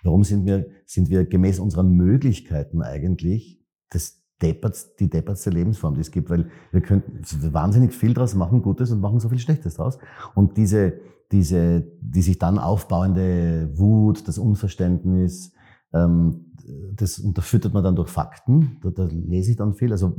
Warum 0.03 0.25
sind 0.25 0.47
wir, 0.47 0.67
sind 0.87 1.11
wir 1.11 1.27
gemäß 1.27 1.59
unserer 1.59 1.83
Möglichkeiten 1.83 2.81
eigentlich 2.83 3.63
das 3.91 4.23
deppert, 4.41 4.99
die 4.99 5.11
deppertste 5.11 5.51
Lebensform, 5.51 5.95
die 5.95 6.01
es 6.01 6.11
gibt? 6.11 6.31
Weil 6.31 6.49
wir 6.73 6.81
könnten 6.81 7.23
wahnsinnig 7.53 7.93
viel 7.93 8.15
draus 8.15 8.35
machen, 8.35 8.63
Gutes 8.63 8.91
und 8.91 9.01
machen 9.01 9.21
so 9.21 9.29
viel 9.29 9.39
Schlechtes 9.39 9.75
draus. 9.75 9.99
Und 10.35 10.57
diese, 10.57 10.95
diese, 11.33 11.87
die 12.01 12.23
sich 12.23 12.39
dann 12.39 12.59
aufbauende 12.59 13.71
Wut, 13.79 14.27
das 14.27 14.39
Unverständnis, 14.39 15.53
ähm, 15.93 16.47
das 16.95 17.19
unterfüttert 17.19 17.73
man 17.73 17.85
dann 17.85 17.97
durch 17.97 18.11
Fakten. 18.11 18.79
Da, 18.83 18.91
da 18.91 19.05
lese 19.05 19.53
ich 19.53 19.57
dann 19.57 19.75
viel. 19.75 19.93
Also 19.93 20.17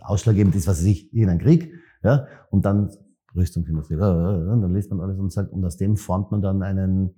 ausschlaggebend 0.00 0.54
ist, 0.54 0.66
was 0.66 0.82
ich, 0.82 1.12
irgendein 1.12 1.38
Krieg, 1.38 1.72
ja, 2.02 2.26
und 2.50 2.64
dann 2.64 2.90
Rüstungsindustrie, 3.34 3.96
dann 3.96 4.74
liest 4.74 4.90
man 4.90 5.00
alles 5.00 5.18
und 5.18 5.32
sagt, 5.32 5.52
und 5.52 5.64
aus 5.64 5.76
dem 5.76 5.96
formt 5.96 6.30
man 6.30 6.42
dann 6.42 6.62
einen, 6.62 7.14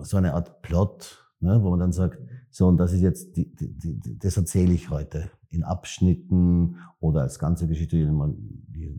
so 0.00 0.16
eine 0.16 0.34
Art 0.34 0.62
Plot, 0.62 1.24
ne, 1.40 1.62
wo 1.62 1.70
man 1.70 1.78
dann 1.78 1.92
sagt, 1.92 2.18
so, 2.50 2.66
und 2.66 2.78
das 2.78 2.92
ist 2.92 3.00
jetzt, 3.00 3.36
die, 3.36 3.54
die, 3.54 3.98
die, 3.98 4.18
das 4.18 4.36
erzähle 4.36 4.72
ich 4.72 4.90
heute 4.90 5.30
in 5.50 5.62
Abschnitten 5.62 6.76
oder 7.00 7.22
als 7.22 7.38
ganze 7.38 7.68
Geschichte, 7.68 7.96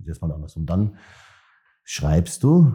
das 0.06 0.22
mal 0.22 0.32
anders. 0.32 0.56
Und 0.56 0.68
dann 0.68 0.96
schreibst 1.84 2.44
du 2.44 2.72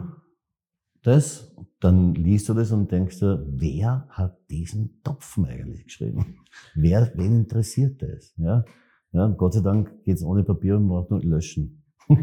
das, 1.03 1.55
dann 1.79 2.13
liest 2.13 2.47
du 2.47 2.53
das 2.53 2.71
und 2.71 2.91
denkst 2.91 3.19
dir, 3.19 3.43
wer 3.47 4.07
hat 4.09 4.37
diesen 4.49 5.01
Topfen 5.03 5.45
eigentlich 5.45 5.85
geschrieben? 5.85 6.37
Wer, 6.75 7.11
wen 7.15 7.37
interessiert 7.37 8.01
das? 8.01 8.33
Ja, 8.37 8.65
ja 9.13 9.27
Gott 9.27 9.53
sei 9.53 9.61
Dank 9.61 10.03
geht's 10.03 10.21
ohne 10.21 10.43
Papier 10.43 10.75
und 10.75 10.85
man 10.85 10.97
braucht 10.97 11.11
nur 11.11 11.23
löschen. 11.23 11.83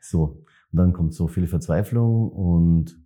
so. 0.00 0.42
Und 0.72 0.78
dann 0.78 0.92
kommt 0.92 1.14
so 1.14 1.28
viel 1.28 1.46
Verzweiflung 1.46 2.30
und 2.30 2.98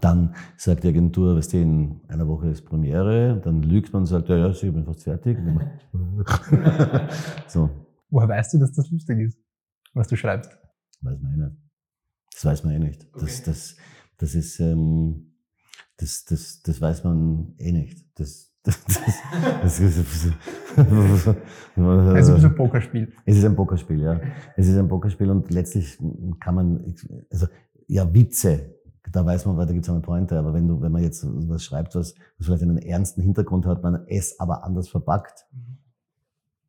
dann 0.00 0.34
sagt 0.56 0.84
die 0.84 0.88
Agentur, 0.88 1.36
weißt 1.36 1.54
du, 1.54 1.58
in 1.58 2.00
einer 2.08 2.28
Woche 2.28 2.48
ist 2.48 2.64
Premiere, 2.64 3.40
dann 3.42 3.62
lügt 3.62 3.92
man 3.92 4.02
und 4.02 4.06
sagt, 4.06 4.28
ja, 4.28 4.36
ja, 4.36 4.50
ich 4.50 4.60
bin 4.60 4.84
fast 4.84 5.04
fertig. 5.04 5.38
so. 7.48 7.70
Woher 8.10 8.28
weißt 8.28 8.54
du, 8.54 8.58
dass 8.58 8.72
das 8.72 8.90
lustig 8.90 9.20
ist, 9.20 9.38
was 9.94 10.08
du 10.08 10.16
schreibst? 10.16 10.50
Weiß 11.00 11.20
man 11.20 11.32
eh 11.32 11.36
nicht. 11.36 11.65
Das 12.36 12.44
weiß 12.44 12.64
man 12.64 12.74
eh 12.74 12.78
nicht. 12.78 13.06
Okay. 13.14 13.24
Das, 13.24 13.42
das, 13.44 13.76
das 14.18 14.34
ist, 14.34 14.60
ähm, 14.60 15.32
das, 15.96 16.26
das, 16.26 16.60
das 16.62 16.82
weiß 16.82 17.02
man 17.04 17.54
eh 17.56 17.72
nicht. 17.72 18.04
Das, 18.18 18.52
das, 18.62 18.84
das, 18.84 18.98
das 19.62 19.80
ist, 19.80 19.96
es 19.96 20.24
ist 20.26 20.34
ein 22.44 22.54
Pokerspiel. 22.54 23.10
Es 23.24 23.38
ist 23.38 23.44
ein 23.44 23.56
Pokerspiel, 23.56 24.02
ja. 24.02 24.20
Es 24.54 24.68
ist 24.68 24.76
ein 24.76 24.86
Pokerspiel 24.86 25.30
und 25.30 25.50
letztlich 25.50 25.98
kann 26.38 26.56
man, 26.56 26.94
also, 27.30 27.46
ja, 27.86 28.12
Witze, 28.12 28.74
da 29.12 29.24
weiß 29.24 29.46
man, 29.46 29.56
weil 29.56 29.64
da 29.64 29.72
gibt 29.72 29.86
es 29.86 29.90
eine 29.90 30.00
Pointe, 30.00 30.38
aber 30.38 30.52
wenn 30.52 30.68
du, 30.68 30.82
wenn 30.82 30.92
man 30.92 31.02
jetzt 31.02 31.24
was 31.26 31.64
schreibt, 31.64 31.94
was, 31.94 32.14
was 32.36 32.46
vielleicht 32.46 32.64
einen 32.64 32.76
ernsten 32.76 33.22
Hintergrund 33.22 33.64
hat, 33.64 33.82
man 33.82 34.04
es 34.08 34.38
aber 34.38 34.62
anders 34.62 34.90
verpackt, 34.90 35.46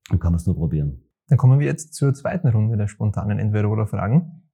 dann 0.09 0.19
kann 0.19 0.31
man 0.31 0.39
es 0.39 0.45
nur 0.45 0.55
probieren. 0.55 1.03
Dann 1.27 1.37
kommen 1.37 1.59
wir 1.59 1.67
jetzt 1.67 1.93
zur 1.93 2.13
zweiten 2.13 2.47
Runde 2.47 2.77
der 2.77 2.87
spontanen 2.87 3.37
Entweder-Oder-Fragen. 3.37 4.46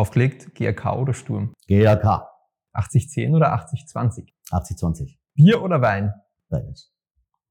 Aufgelegt, 0.00 0.54
GRK 0.54 0.96
oder 0.96 1.12
Sturm? 1.12 1.52
GRK. 1.68 2.26
80-10 2.72 3.36
oder 3.36 3.52
80-20? 3.54 4.28
80-20. 4.50 5.16
Bier 5.34 5.62
oder 5.62 5.82
Wein? 5.82 6.14
Beides. 6.48 6.90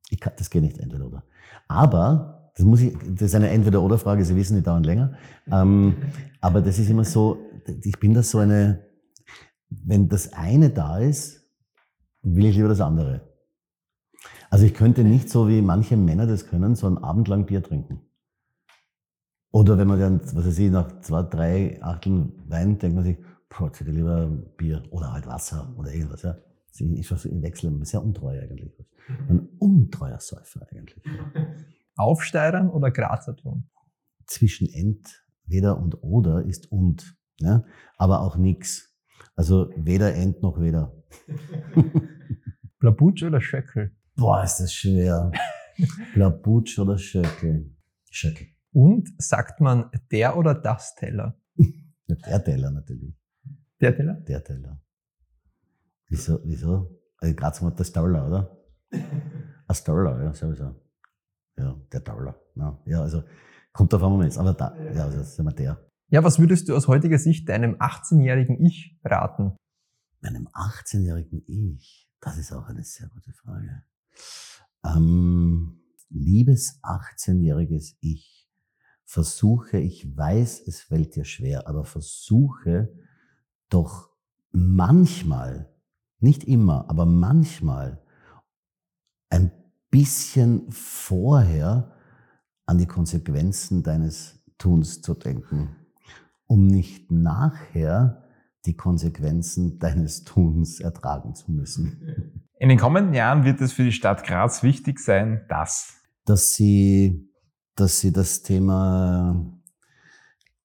Ich 0.09 0.19
kann, 0.19 0.33
das 0.35 0.49
geht 0.49 0.63
nicht 0.63 0.79
entweder 0.79 1.05
oder. 1.05 1.23
Aber, 1.67 2.51
das 2.55 2.65
muss 2.65 2.81
ich, 2.81 2.97
das 2.97 3.21
ist 3.21 3.35
eine 3.35 3.49
Entweder-oder-Frage, 3.49 4.25
Sie 4.25 4.35
wissen, 4.35 4.55
die 4.55 4.63
dauern 4.63 4.83
länger. 4.83 5.13
Ähm, 5.51 5.95
aber 6.41 6.61
das 6.61 6.79
ist 6.79 6.89
immer 6.89 7.05
so, 7.05 7.37
ich 7.83 7.99
bin 7.99 8.15
das 8.15 8.31
so 8.31 8.39
eine, 8.39 8.83
wenn 9.69 10.09
das 10.09 10.33
eine 10.33 10.71
da 10.71 10.97
ist, 10.97 11.47
will 12.23 12.45
ich 12.45 12.55
lieber 12.55 12.69
das 12.69 12.81
andere. 12.81 13.21
Also 14.49 14.65
ich 14.65 14.73
könnte 14.73 15.03
nicht 15.03 15.29
so 15.29 15.47
wie 15.47 15.61
manche 15.61 15.95
Männer 15.95 16.25
das 16.25 16.47
können, 16.47 16.73
so 16.73 16.87
einen 16.87 16.97
Abend 16.97 17.27
lang 17.27 17.45
Bier 17.45 17.61
trinken. 17.61 18.01
Oder 19.51 19.77
wenn 19.77 19.87
man 19.87 19.99
dann, 19.99 20.21
was 20.21 20.45
weiß 20.45 20.59
ich, 20.59 20.71
nach 20.71 21.01
zwei, 21.01 21.23
drei 21.23 21.81
Achteln 21.81 22.33
Wein, 22.47 22.77
denkt 22.77 22.95
man 22.95 23.03
sich, 23.03 23.17
boah, 23.49 23.67
jetzt 23.67 23.79
hätte 23.79 23.89
ich 23.89 23.95
lieber 23.95 24.27
Bier 24.57 24.83
oder 24.91 25.11
halt 25.11 25.25
Wasser 25.25 25.73
oder 25.77 25.91
irgendwas, 25.91 26.21
ja. 26.21 26.37
Ich, 26.71 26.81
ich 26.81 27.11
wechsle, 27.41 27.73
sehr 27.83 28.03
untreu 28.03 28.39
eigentlich. 28.39 28.71
Ein 29.27 29.49
untreuer 29.57 30.19
Säufer 30.19 30.67
eigentlich. 30.71 31.03
Aufsteigern 31.95 32.69
oder 32.69 32.91
Grazerton? 32.91 33.67
Zwischen 34.25 34.69
entweder 34.69 35.77
und 35.77 36.01
oder 36.03 36.45
ist 36.45 36.71
und, 36.71 37.17
ja? 37.39 37.63
aber 37.97 38.21
auch 38.21 38.37
nix. 38.37 38.95
Also 39.35 39.71
weder 39.75 40.13
End 40.13 40.41
noch 40.43 40.61
weder. 40.61 40.95
Blabutsch 42.79 43.23
oder 43.23 43.41
Schöckel? 43.41 43.95
Boah, 44.15 44.43
ist 44.43 44.57
das 44.57 44.73
schwer. 44.73 45.31
Blabutsch 46.13 46.77
oder 46.77 46.97
Schöckel? 46.97 47.75
Schöckel. 48.09 48.47
Und 48.71 49.09
sagt 49.17 49.61
man 49.61 49.89
der 50.11 50.37
oder 50.37 50.53
das 50.53 50.95
Teller? 50.95 51.39
der 52.07 52.43
Teller 52.43 52.71
natürlich. 52.71 53.15
Der 53.81 53.95
Teller? 53.95 54.13
Der 54.13 54.43
Teller. 54.43 54.81
Wieso? 56.07 56.39
wieso? 56.43 56.99
Also 57.17 57.35
gerade 57.35 57.63
mal 57.63 57.71
das 57.71 57.91
Teller, 57.91 58.27
oder? 58.27 58.57
Das 59.67 59.83
Teller, 59.83 60.23
ja, 60.23 60.33
sowieso. 60.33 60.75
Ja, 61.57 61.75
der 61.91 62.03
Teller. 62.03 62.35
Ja, 62.55 62.81
ja, 62.85 63.01
also 63.01 63.23
kommt 63.73 63.93
auf 63.93 64.03
einmal 64.03 64.25
jetzt. 64.25 64.37
Aber 64.37 64.53
da, 64.53 64.75
ja, 64.93 65.05
also 65.05 65.17
das 65.19 65.33
ist 65.33 65.39
immer 65.39 65.53
der. 65.53 65.85
Ja, 66.07 66.23
was 66.23 66.39
würdest 66.39 66.69
du 66.69 66.75
aus 66.75 66.87
heutiger 66.87 67.19
Sicht 67.19 67.47
deinem 67.49 67.75
18-jährigen 67.75 68.59
Ich 68.65 68.99
raten? 69.03 69.55
Meinem 70.21 70.47
18-jährigen 70.47 71.43
Ich? 71.47 72.09
Das 72.19 72.37
ist 72.37 72.51
auch 72.51 72.67
eine 72.67 72.83
sehr 72.83 73.07
gute 73.09 73.31
Frage. 73.33 73.83
Ähm, 74.83 75.81
liebes 76.09 76.79
18-jähriges 76.83 77.95
Ich, 77.99 78.38
versuche, 79.09 79.79
ich 79.79 80.15
weiß, 80.15 80.67
es 80.67 80.81
fällt 80.81 81.15
dir 81.15 81.25
schwer, 81.25 81.67
aber 81.67 81.83
versuche 81.83 82.93
doch 83.67 84.11
manchmal, 84.51 85.73
nicht 86.19 86.43
immer, 86.43 86.87
aber 86.91 87.07
manchmal 87.07 88.03
ein 89.31 89.51
bisschen 89.89 90.71
vorher 90.71 91.95
an 92.67 92.77
die 92.77 92.85
Konsequenzen 92.85 93.81
deines 93.81 94.43
Tuns 94.59 95.01
zu 95.01 95.15
denken, 95.15 95.75
um 96.45 96.67
nicht 96.67 97.09
nachher 97.09 98.29
die 98.67 98.75
Konsequenzen 98.75 99.79
deines 99.79 100.23
Tuns 100.23 100.79
ertragen 100.79 101.33
zu 101.33 101.51
müssen. 101.51 102.43
In 102.59 102.69
den 102.69 102.77
kommenden 102.77 103.15
Jahren 103.15 103.43
wird 103.43 103.59
es 103.59 103.73
für 103.73 103.85
die 103.85 103.91
Stadt 103.91 104.23
Graz 104.23 104.61
wichtig 104.61 104.99
sein, 104.99 105.45
dass 105.49 105.99
dass 106.29 106.53
sie 106.53 107.28
dass 107.75 107.99
sie 107.99 108.11
das 108.11 108.41
Thema 108.41 109.59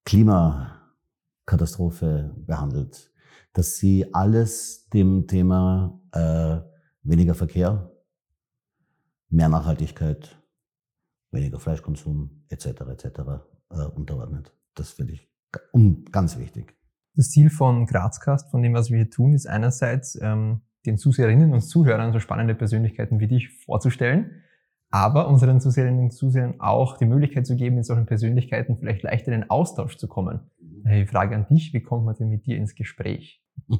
Klimakatastrophe 0.04 2.34
behandelt, 2.36 3.12
dass 3.52 3.76
sie 3.76 4.12
alles 4.12 4.88
dem 4.90 5.26
Thema 5.26 6.00
äh, 6.12 6.60
weniger 7.02 7.34
Verkehr, 7.34 7.90
mehr 9.28 9.48
Nachhaltigkeit, 9.48 10.40
weniger 11.30 11.58
Fleischkonsum 11.58 12.44
etc. 12.48 12.66
etc. 12.66 13.06
Äh, 13.70 13.86
unterordnet. 13.94 14.52
Das 14.74 14.90
finde 14.90 15.14
ich 15.14 15.28
ganz 16.10 16.38
wichtig. 16.38 16.76
Das 17.16 17.30
Ziel 17.30 17.48
von 17.48 17.86
Grazcast, 17.86 18.50
von 18.50 18.62
dem, 18.62 18.74
was 18.74 18.90
wir 18.90 18.98
hier 18.98 19.10
tun, 19.10 19.34
ist 19.34 19.46
einerseits, 19.46 20.18
ähm, 20.20 20.62
den 20.84 20.98
Zuseherinnen 20.98 21.52
und 21.52 21.62
Zuhörern 21.62 22.12
so 22.12 22.20
spannende 22.20 22.54
Persönlichkeiten 22.54 23.20
wie 23.20 23.28
dich 23.28 23.48
vorzustellen, 23.64 24.42
aber 24.94 25.26
unseren 25.26 25.60
Zuseherinnen 25.60 26.04
und 26.04 26.12
Zusehern 26.12 26.60
auch 26.60 26.96
die 26.98 27.04
Möglichkeit 27.04 27.48
zu 27.48 27.56
geben, 27.56 27.74
mit 27.74 27.84
solchen 27.84 28.06
Persönlichkeiten 28.06 28.76
vielleicht 28.78 29.02
leichter 29.02 29.32
in 29.32 29.40
den 29.40 29.50
Austausch 29.50 29.96
zu 29.96 30.06
kommen. 30.06 30.38
Die 30.60 31.04
Frage 31.04 31.34
an 31.34 31.46
dich, 31.50 31.72
wie 31.72 31.82
kommt 31.82 32.04
man 32.04 32.14
denn 32.14 32.28
mit 32.28 32.46
dir 32.46 32.56
ins 32.56 32.76
Gespräch? 32.76 33.42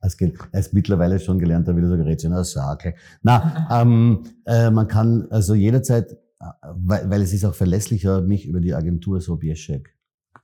Als, 0.00 0.16
als 0.52 0.72
mittlerweile 0.72 1.18
schon 1.18 1.40
gelernter 1.40 1.76
wieder 1.76 1.88
so 1.88 1.94
Rätselner 1.94 2.44
Sakel. 2.44 2.94
Na, 3.22 3.66
ähm, 3.82 4.22
äh, 4.46 4.70
man 4.70 4.86
kann 4.86 5.26
also 5.30 5.54
jederzeit, 5.54 6.12
äh, 6.12 6.44
weil, 6.76 7.10
weil 7.10 7.22
es 7.22 7.32
ist 7.32 7.44
auch 7.44 7.54
verlässlicher, 7.54 8.20
mich 8.20 8.46
über 8.46 8.60
die 8.60 8.74
Agentur 8.74 9.20
Sobieschek 9.20 9.92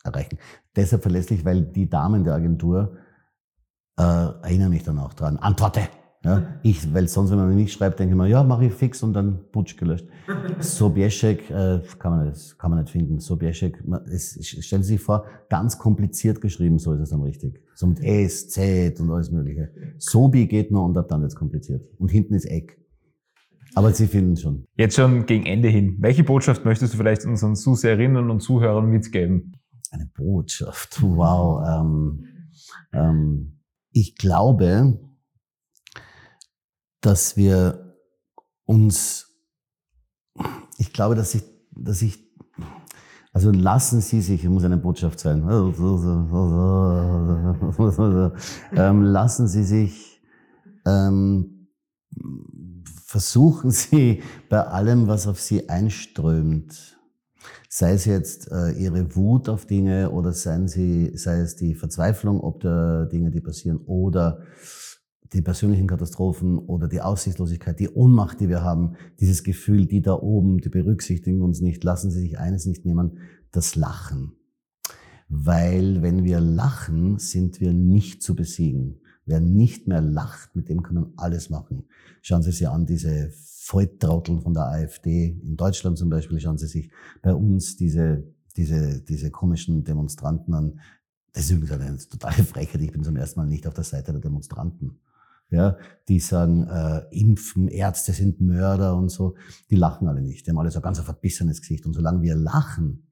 erreichen. 0.02 0.38
Deshalb 0.74 1.02
verlässlich, 1.02 1.44
weil 1.44 1.62
die 1.62 1.88
Damen 1.88 2.24
der 2.24 2.34
Agentur 2.34 2.96
äh, 3.96 4.02
erinnern 4.02 4.70
mich 4.70 4.82
dann 4.82 4.98
auch 4.98 5.14
dran. 5.14 5.36
Antworte! 5.36 5.82
Ja, 6.22 6.60
ich, 6.62 6.92
weil 6.92 7.08
sonst, 7.08 7.30
wenn 7.30 7.38
man 7.38 7.56
nicht 7.56 7.72
schreibt, 7.72 7.98
denke 7.98 8.12
ich 8.12 8.18
mir, 8.18 8.26
ja, 8.26 8.42
mache 8.42 8.66
ich 8.66 8.74
fix 8.74 9.02
und 9.02 9.14
dann 9.14 9.40
putsch 9.52 9.78
gelöscht. 9.78 10.06
Sobieschek 10.58 11.48
äh, 11.48 11.80
kann, 11.98 12.12
man 12.12 12.28
nicht, 12.28 12.58
kann 12.58 12.70
man 12.70 12.80
nicht 12.80 12.90
finden. 12.90 13.20
Sobieschek, 13.20 13.82
es, 14.12 14.38
stellen 14.44 14.82
Sie 14.82 14.94
sich 14.96 15.00
vor, 15.00 15.24
ganz 15.48 15.78
kompliziert 15.78 16.42
geschrieben, 16.42 16.78
so 16.78 16.92
ist 16.92 17.00
es 17.00 17.10
dann 17.10 17.22
richtig. 17.22 17.62
So 17.74 17.86
mit 17.86 18.00
S, 18.00 18.50
Z 18.50 19.00
und 19.00 19.10
alles 19.10 19.30
mögliche. 19.30 19.70
Sobi 19.96 20.46
geht 20.46 20.70
nur 20.70 20.84
und 20.84 20.98
ab 20.98 21.08
dann 21.08 21.22
wird's 21.22 21.34
kompliziert. 21.34 21.88
Und 21.98 22.10
hinten 22.10 22.34
ist 22.34 22.44
Eck. 22.44 22.78
Aber 23.74 23.94
Sie 23.94 24.06
finden 24.06 24.36
schon. 24.36 24.66
Jetzt 24.76 24.96
schon 24.96 25.24
gegen 25.24 25.46
Ende 25.46 25.68
hin. 25.68 25.96
Welche 26.00 26.24
Botschaft 26.24 26.66
möchtest 26.66 26.92
du 26.92 26.98
vielleicht 26.98 27.24
unseren 27.24 27.56
Zuseherinnen 27.56 28.28
und 28.28 28.40
Zuhörern 28.40 28.90
mitgeben? 28.90 29.56
Eine 29.90 30.10
Botschaft, 30.14 31.00
wow. 31.00 31.62
Ähm, 31.66 32.26
ähm, 32.92 33.60
ich 33.92 34.16
glaube, 34.16 34.98
dass 37.00 37.36
wir 37.36 37.96
uns, 38.64 39.28
ich 40.78 40.92
glaube, 40.92 41.14
dass 41.14 41.34
ich, 41.34 41.42
dass 41.72 42.02
ich, 42.02 42.18
also 43.32 43.50
lassen 43.50 44.00
Sie 44.00 44.20
sich, 44.20 44.44
muss 44.48 44.64
eine 44.64 44.76
Botschaft 44.76 45.20
sein, 45.20 45.42
ähm, 48.72 49.02
lassen 49.02 49.48
Sie 49.48 49.64
sich, 49.64 50.20
ähm, 50.86 51.68
versuchen 53.06 53.70
Sie 53.70 54.22
bei 54.48 54.62
allem, 54.62 55.08
was 55.08 55.26
auf 55.26 55.40
Sie 55.40 55.68
einströmt, 55.68 56.98
sei 57.68 57.92
es 57.92 58.04
jetzt 58.04 58.50
äh, 58.50 58.72
Ihre 58.72 59.16
Wut 59.16 59.48
auf 59.48 59.66
Dinge 59.66 60.10
oder 60.10 60.32
seien 60.32 60.68
Sie, 60.68 61.16
sei 61.16 61.38
es 61.38 61.56
die 61.56 61.74
Verzweiflung 61.74 62.40
ob 62.40 62.60
der 62.60 63.06
Dinge, 63.06 63.30
die 63.30 63.40
passieren 63.40 63.78
oder 63.86 64.42
die 65.32 65.42
persönlichen 65.42 65.86
Katastrophen 65.86 66.58
oder 66.58 66.88
die 66.88 67.00
Aussichtslosigkeit, 67.00 67.78
die 67.78 67.88
Ohnmacht, 67.88 68.40
die 68.40 68.48
wir 68.48 68.62
haben, 68.62 68.96
dieses 69.20 69.44
Gefühl, 69.44 69.86
die 69.86 70.02
da 70.02 70.14
oben, 70.14 70.58
die 70.58 70.68
berücksichtigen 70.68 71.42
uns 71.42 71.60
nicht, 71.60 71.84
lassen 71.84 72.10
Sie 72.10 72.20
sich 72.20 72.38
eines 72.38 72.66
nicht 72.66 72.84
nehmen, 72.84 73.18
das 73.52 73.76
Lachen. 73.76 74.32
Weil 75.28 76.02
wenn 76.02 76.24
wir 76.24 76.40
lachen, 76.40 77.18
sind 77.18 77.60
wir 77.60 77.72
nicht 77.72 78.22
zu 78.22 78.34
besiegen. 78.34 79.00
Wer 79.24 79.40
nicht 79.40 79.86
mehr 79.86 80.00
lacht, 80.00 80.56
mit 80.56 80.68
dem 80.68 80.82
kann 80.82 80.94
man 80.96 81.12
alles 81.16 81.50
machen. 81.50 81.84
Schauen 82.22 82.42
Sie 82.42 82.50
sich 82.50 82.68
an, 82.68 82.86
diese 82.86 83.30
Volltrauteln 83.30 84.40
von 84.40 84.54
der 84.54 84.66
AfD 84.66 85.38
in 85.44 85.56
Deutschland 85.56 85.96
zum 85.98 86.10
Beispiel, 86.10 86.40
schauen 86.40 86.58
Sie 86.58 86.66
sich 86.66 86.90
bei 87.22 87.32
uns 87.32 87.76
diese, 87.76 88.24
diese, 88.56 89.00
diese 89.02 89.30
komischen 89.30 89.84
Demonstranten 89.84 90.52
an. 90.54 90.80
Das 91.32 91.44
ist 91.44 91.52
übrigens 91.52 91.80
eine 91.80 91.98
totale 91.98 92.42
Frechheit. 92.42 92.80
Ich 92.80 92.90
bin 92.90 93.04
zum 93.04 93.14
ersten 93.14 93.38
Mal 93.38 93.46
nicht 93.46 93.68
auf 93.68 93.74
der 93.74 93.84
Seite 93.84 94.10
der 94.10 94.20
Demonstranten 94.20 94.98
ja, 95.50 95.76
die 96.08 96.20
sagen, 96.20 96.66
äh, 96.68 97.02
Impfen, 97.10 97.68
Ärzte 97.68 98.12
sind 98.12 98.40
Mörder 98.40 98.96
und 98.96 99.10
so, 99.10 99.34
die 99.70 99.76
lachen 99.76 100.08
alle 100.08 100.22
nicht. 100.22 100.46
Die 100.46 100.50
haben 100.50 100.58
alle 100.58 100.70
so 100.70 100.78
ein 100.78 100.82
ganz 100.82 101.00
verbissenes 101.00 101.60
Gesicht. 101.60 101.86
Und 101.86 101.94
solange 101.94 102.22
wir 102.22 102.36
lachen, 102.36 103.10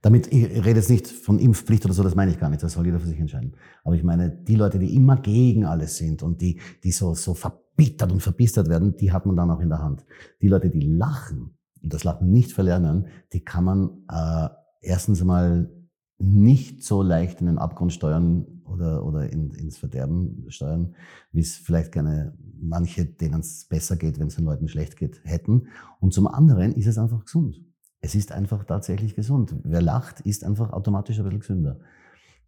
damit, 0.00 0.30
ich 0.32 0.44
rede 0.44 0.80
jetzt 0.80 0.90
nicht 0.90 1.06
von 1.06 1.38
Impfpflicht 1.38 1.84
oder 1.84 1.94
so, 1.94 2.02
das 2.02 2.14
meine 2.14 2.30
ich 2.30 2.38
gar 2.38 2.50
nicht, 2.50 2.62
das 2.62 2.74
soll 2.74 2.84
jeder 2.84 3.00
für 3.00 3.06
sich 3.06 3.18
entscheiden. 3.18 3.56
Aber 3.84 3.94
ich 3.94 4.02
meine, 4.02 4.30
die 4.30 4.54
Leute, 4.54 4.78
die 4.78 4.94
immer 4.94 5.16
gegen 5.16 5.64
alles 5.64 5.96
sind 5.96 6.22
und 6.22 6.40
die, 6.42 6.60
die 6.82 6.92
so, 6.92 7.14
so 7.14 7.32
verbittert 7.32 8.12
und 8.12 8.20
verbistert 8.20 8.68
werden, 8.68 8.96
die 8.96 9.12
hat 9.12 9.24
man 9.24 9.36
dann 9.36 9.50
auch 9.50 9.60
in 9.60 9.70
der 9.70 9.82
Hand. 9.82 10.04
Die 10.42 10.48
Leute, 10.48 10.68
die 10.68 10.82
lachen 10.82 11.56
und 11.82 11.94
das 11.94 12.04
Lachen 12.04 12.30
nicht 12.30 12.52
verlernen, 12.52 13.06
die 13.32 13.44
kann 13.44 13.64
man 13.64 14.04
äh, 14.10 14.48
erstens 14.82 15.24
mal 15.24 15.70
nicht 16.18 16.84
so 16.84 17.02
leicht 17.02 17.40
in 17.40 17.46
den 17.46 17.58
Abgrund 17.58 17.92
steuern 17.92 18.53
oder, 18.66 19.04
oder 19.04 19.30
in, 19.30 19.50
ins 19.52 19.78
Verderben 19.78 20.46
steuern, 20.48 20.94
wie 21.32 21.40
es 21.40 21.56
vielleicht 21.56 21.92
gerne 21.92 22.36
manche, 22.60 23.04
denen 23.04 23.40
es 23.40 23.66
besser 23.66 23.96
geht, 23.96 24.18
wenn 24.18 24.28
es 24.28 24.36
den 24.36 24.44
Leuten 24.44 24.68
schlecht 24.68 24.96
geht, 24.96 25.20
hätten. 25.24 25.68
Und 26.00 26.12
zum 26.12 26.26
anderen 26.26 26.72
ist 26.72 26.86
es 26.86 26.98
einfach 26.98 27.24
gesund. 27.24 27.60
Es 28.00 28.14
ist 28.14 28.32
einfach 28.32 28.64
tatsächlich 28.64 29.14
gesund. 29.14 29.56
Wer 29.64 29.80
lacht, 29.80 30.20
ist 30.20 30.44
einfach 30.44 30.72
automatisch 30.72 31.18
ein 31.18 31.24
bisschen 31.24 31.40
gesünder. 31.40 31.80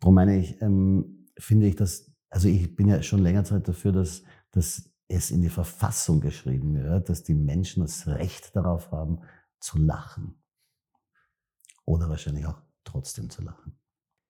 Darum 0.01 0.15
meine 0.15 0.39
ich, 0.39 0.61
ähm, 0.61 1.27
finde 1.39 1.67
ich, 1.67 1.77
dass, 1.77 2.13
also 2.31 2.49
ich 2.49 2.77
bin 2.77 2.89
ja 2.89 3.03
schon 3.03 3.21
länger 3.21 3.45
Zeit 3.45 3.67
dafür, 3.67 3.93
dass, 3.93 4.23
dass 4.51 4.91
es 5.09 5.31
in 5.31 5.41
die 5.41 5.49
Verfassung 5.49 6.21
geschrieben 6.21 6.75
wird, 6.75 7.09
dass 7.09 7.23
die 7.23 7.35
Menschen 7.35 7.83
das 7.83 8.07
Recht 8.07 8.55
darauf 8.55 8.91
haben, 8.91 9.21
zu 9.61 9.79
lachen. 9.79 10.43
Oder 11.85 12.09
wahrscheinlich 12.09 12.47
auch 12.47 12.61
trotzdem 12.85 13.31
zu 13.31 13.43
lachen. 13.43 13.79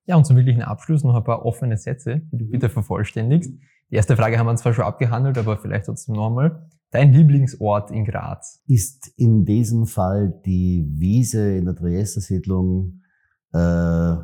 Ja, 0.07 0.17
und 0.17 0.25
zum 0.25 0.37
wirklichen 0.37 0.63
Abschluss 0.63 1.03
noch 1.03 1.17
ein 1.17 1.25
paar 1.25 1.45
offene 1.45 1.77
Sätze, 1.77 2.23
die 2.31 2.39
du 2.39 2.47
bitte 2.47 2.69
vervollständigst. 2.69 3.53
Die 3.91 3.95
erste 3.95 4.17
Frage 4.17 4.39
haben 4.39 4.47
wir 4.47 4.57
zwar 4.57 4.73
schon 4.73 4.85
abgehandelt, 4.85 5.37
aber 5.37 5.59
vielleicht 5.59 5.87
trotzdem 5.87 6.15
nochmal. 6.15 6.69
Dein 6.91 7.13
Lieblingsort 7.13 7.91
in 7.91 8.05
Graz? 8.05 8.63
Ist 8.69 9.13
in 9.17 9.45
diesem 9.45 9.87
Fall 9.87 10.41
die 10.47 10.87
Wiese 10.89 11.57
in 11.57 11.65
der 11.65 11.75
Triester 11.75 12.21
Siedlung, 12.21 13.03
äh, 13.53 14.17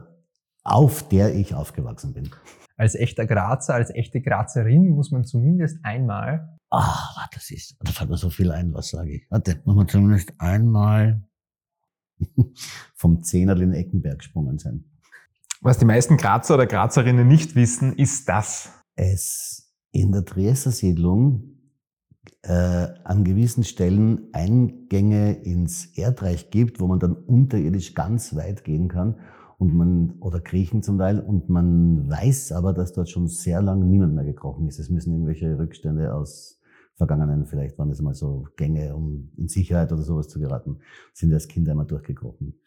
auf 0.62 1.08
der 1.08 1.34
ich 1.34 1.54
aufgewachsen 1.54 2.14
bin. 2.14 2.30
Als 2.76 2.94
echter 2.94 3.26
Grazer, 3.26 3.74
als 3.74 3.90
echte 3.90 4.20
Grazerin 4.20 4.90
muss 4.90 5.10
man 5.10 5.24
zumindest 5.24 5.84
einmal. 5.84 6.58
Ah, 6.70 7.26
das 7.34 7.50
ist, 7.50 7.76
da 7.80 7.90
fällt 7.90 8.08
mir 8.08 8.16
so 8.16 8.30
viel 8.30 8.52
ein, 8.52 8.72
was 8.72 8.90
sage 8.90 9.16
ich. 9.16 9.26
Warte, 9.30 9.60
muss 9.64 9.74
man 9.74 9.88
zumindest 9.88 10.32
einmal 10.38 11.22
vom 12.94 13.22
Zehnerl 13.22 13.62
in 13.62 13.72
Eckenberg 13.72 14.18
gesprungen 14.18 14.58
sein. 14.58 14.84
Was 15.64 15.78
die 15.78 15.84
meisten 15.84 16.16
Grazer 16.16 16.54
oder 16.54 16.66
Grazerinnen 16.66 17.28
nicht 17.28 17.54
wissen, 17.54 17.92
ist 17.92 18.28
das. 18.28 18.70
Es 18.96 19.72
in 19.92 20.10
der 20.10 20.24
Triester 20.24 20.72
Siedlung 20.72 21.52
äh, 22.42 22.88
an 23.04 23.22
gewissen 23.22 23.62
Stellen 23.62 24.28
Eingänge 24.32 25.34
ins 25.34 25.86
Erdreich 25.96 26.50
gibt, 26.50 26.80
wo 26.80 26.88
man 26.88 26.98
dann 26.98 27.12
unterirdisch 27.14 27.94
ganz 27.94 28.34
weit 28.34 28.64
gehen 28.64 28.88
kann 28.88 29.20
und 29.58 29.72
man 29.72 30.14
oder 30.18 30.40
kriechen 30.40 30.82
zum 30.82 30.98
Teil 30.98 31.20
und 31.20 31.48
man 31.48 32.10
weiß 32.10 32.50
aber, 32.50 32.72
dass 32.72 32.92
dort 32.92 33.08
schon 33.08 33.28
sehr 33.28 33.62
lange 33.62 33.84
niemand 33.84 34.16
mehr 34.16 34.24
gekrochen 34.24 34.66
ist. 34.66 34.80
Es 34.80 34.90
müssen 34.90 35.12
irgendwelche 35.12 35.56
Rückstände 35.60 36.12
aus 36.12 36.60
vergangenen, 36.96 37.46
vielleicht 37.46 37.78
waren 37.78 37.90
es 37.90 38.02
mal 38.02 38.14
so 38.14 38.48
Gänge, 38.56 38.96
um 38.96 39.30
in 39.36 39.46
Sicherheit 39.46 39.92
oder 39.92 40.02
sowas 40.02 40.26
zu 40.26 40.40
geraten, 40.40 40.80
sind 41.12 41.32
als 41.32 41.46
Kinder 41.46 41.70
immer 41.70 41.84
durchgekrochen. 41.84 42.58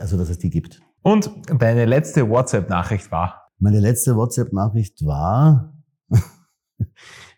Also, 0.00 0.16
dass 0.16 0.30
es 0.30 0.40
die 0.40 0.50
gibt. 0.50 0.82
Und 1.04 1.30
deine 1.60 1.84
letzte 1.84 2.30
WhatsApp-Nachricht 2.30 3.12
war? 3.12 3.50
Meine 3.58 3.78
letzte 3.78 4.16
WhatsApp-Nachricht 4.16 5.04
war, 5.04 5.74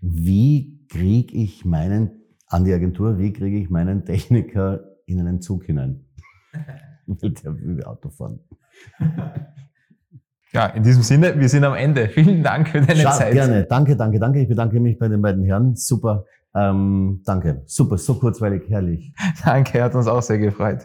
wie 0.01 0.87
kriege 0.89 1.37
ich 1.37 1.65
meinen, 1.65 2.13
an 2.47 2.65
die 2.65 2.73
Agentur, 2.73 3.19
wie 3.19 3.33
kriege 3.33 3.59
ich 3.59 3.69
meinen 3.69 4.05
Techniker 4.05 4.85
in 5.07 5.19
einen 5.19 5.41
Zug 5.41 5.65
hinein? 5.65 6.07
Will 7.07 7.33
der 7.33 7.57
will 7.57 7.85
Auto 7.85 8.11
fahren. 8.11 8.41
Ja, 10.53 10.67
in 10.67 10.83
diesem 10.85 11.03
Sinne, 11.03 11.39
wir 11.39 11.49
sind 11.49 11.65
am 11.65 11.75
Ende. 11.75 12.09
Vielen 12.15 12.43
Dank 12.43 12.69
für 12.69 12.81
deine 12.81 13.01
Schau, 13.01 13.13
Zeit. 13.13 13.33
Gerne, 13.33 13.65
danke, 13.65 13.97
danke, 13.97 14.19
danke. 14.21 14.41
Ich 14.41 14.49
bedanke 14.49 14.79
mich 14.81 14.99
bei 14.99 15.09
den 15.09 15.23
beiden 15.23 15.45
Herren. 15.45 15.75
Super, 15.77 16.25
ähm, 16.55 17.23
danke. 17.25 17.63
Super, 17.67 17.99
so 17.99 18.15
kurzweilig, 18.15 18.69
herrlich. 18.69 19.13
Danke, 19.45 19.83
hat 19.83 19.95
uns 19.95 20.07
auch 20.07 20.23
sehr 20.23 20.39
gefreut. 20.39 20.85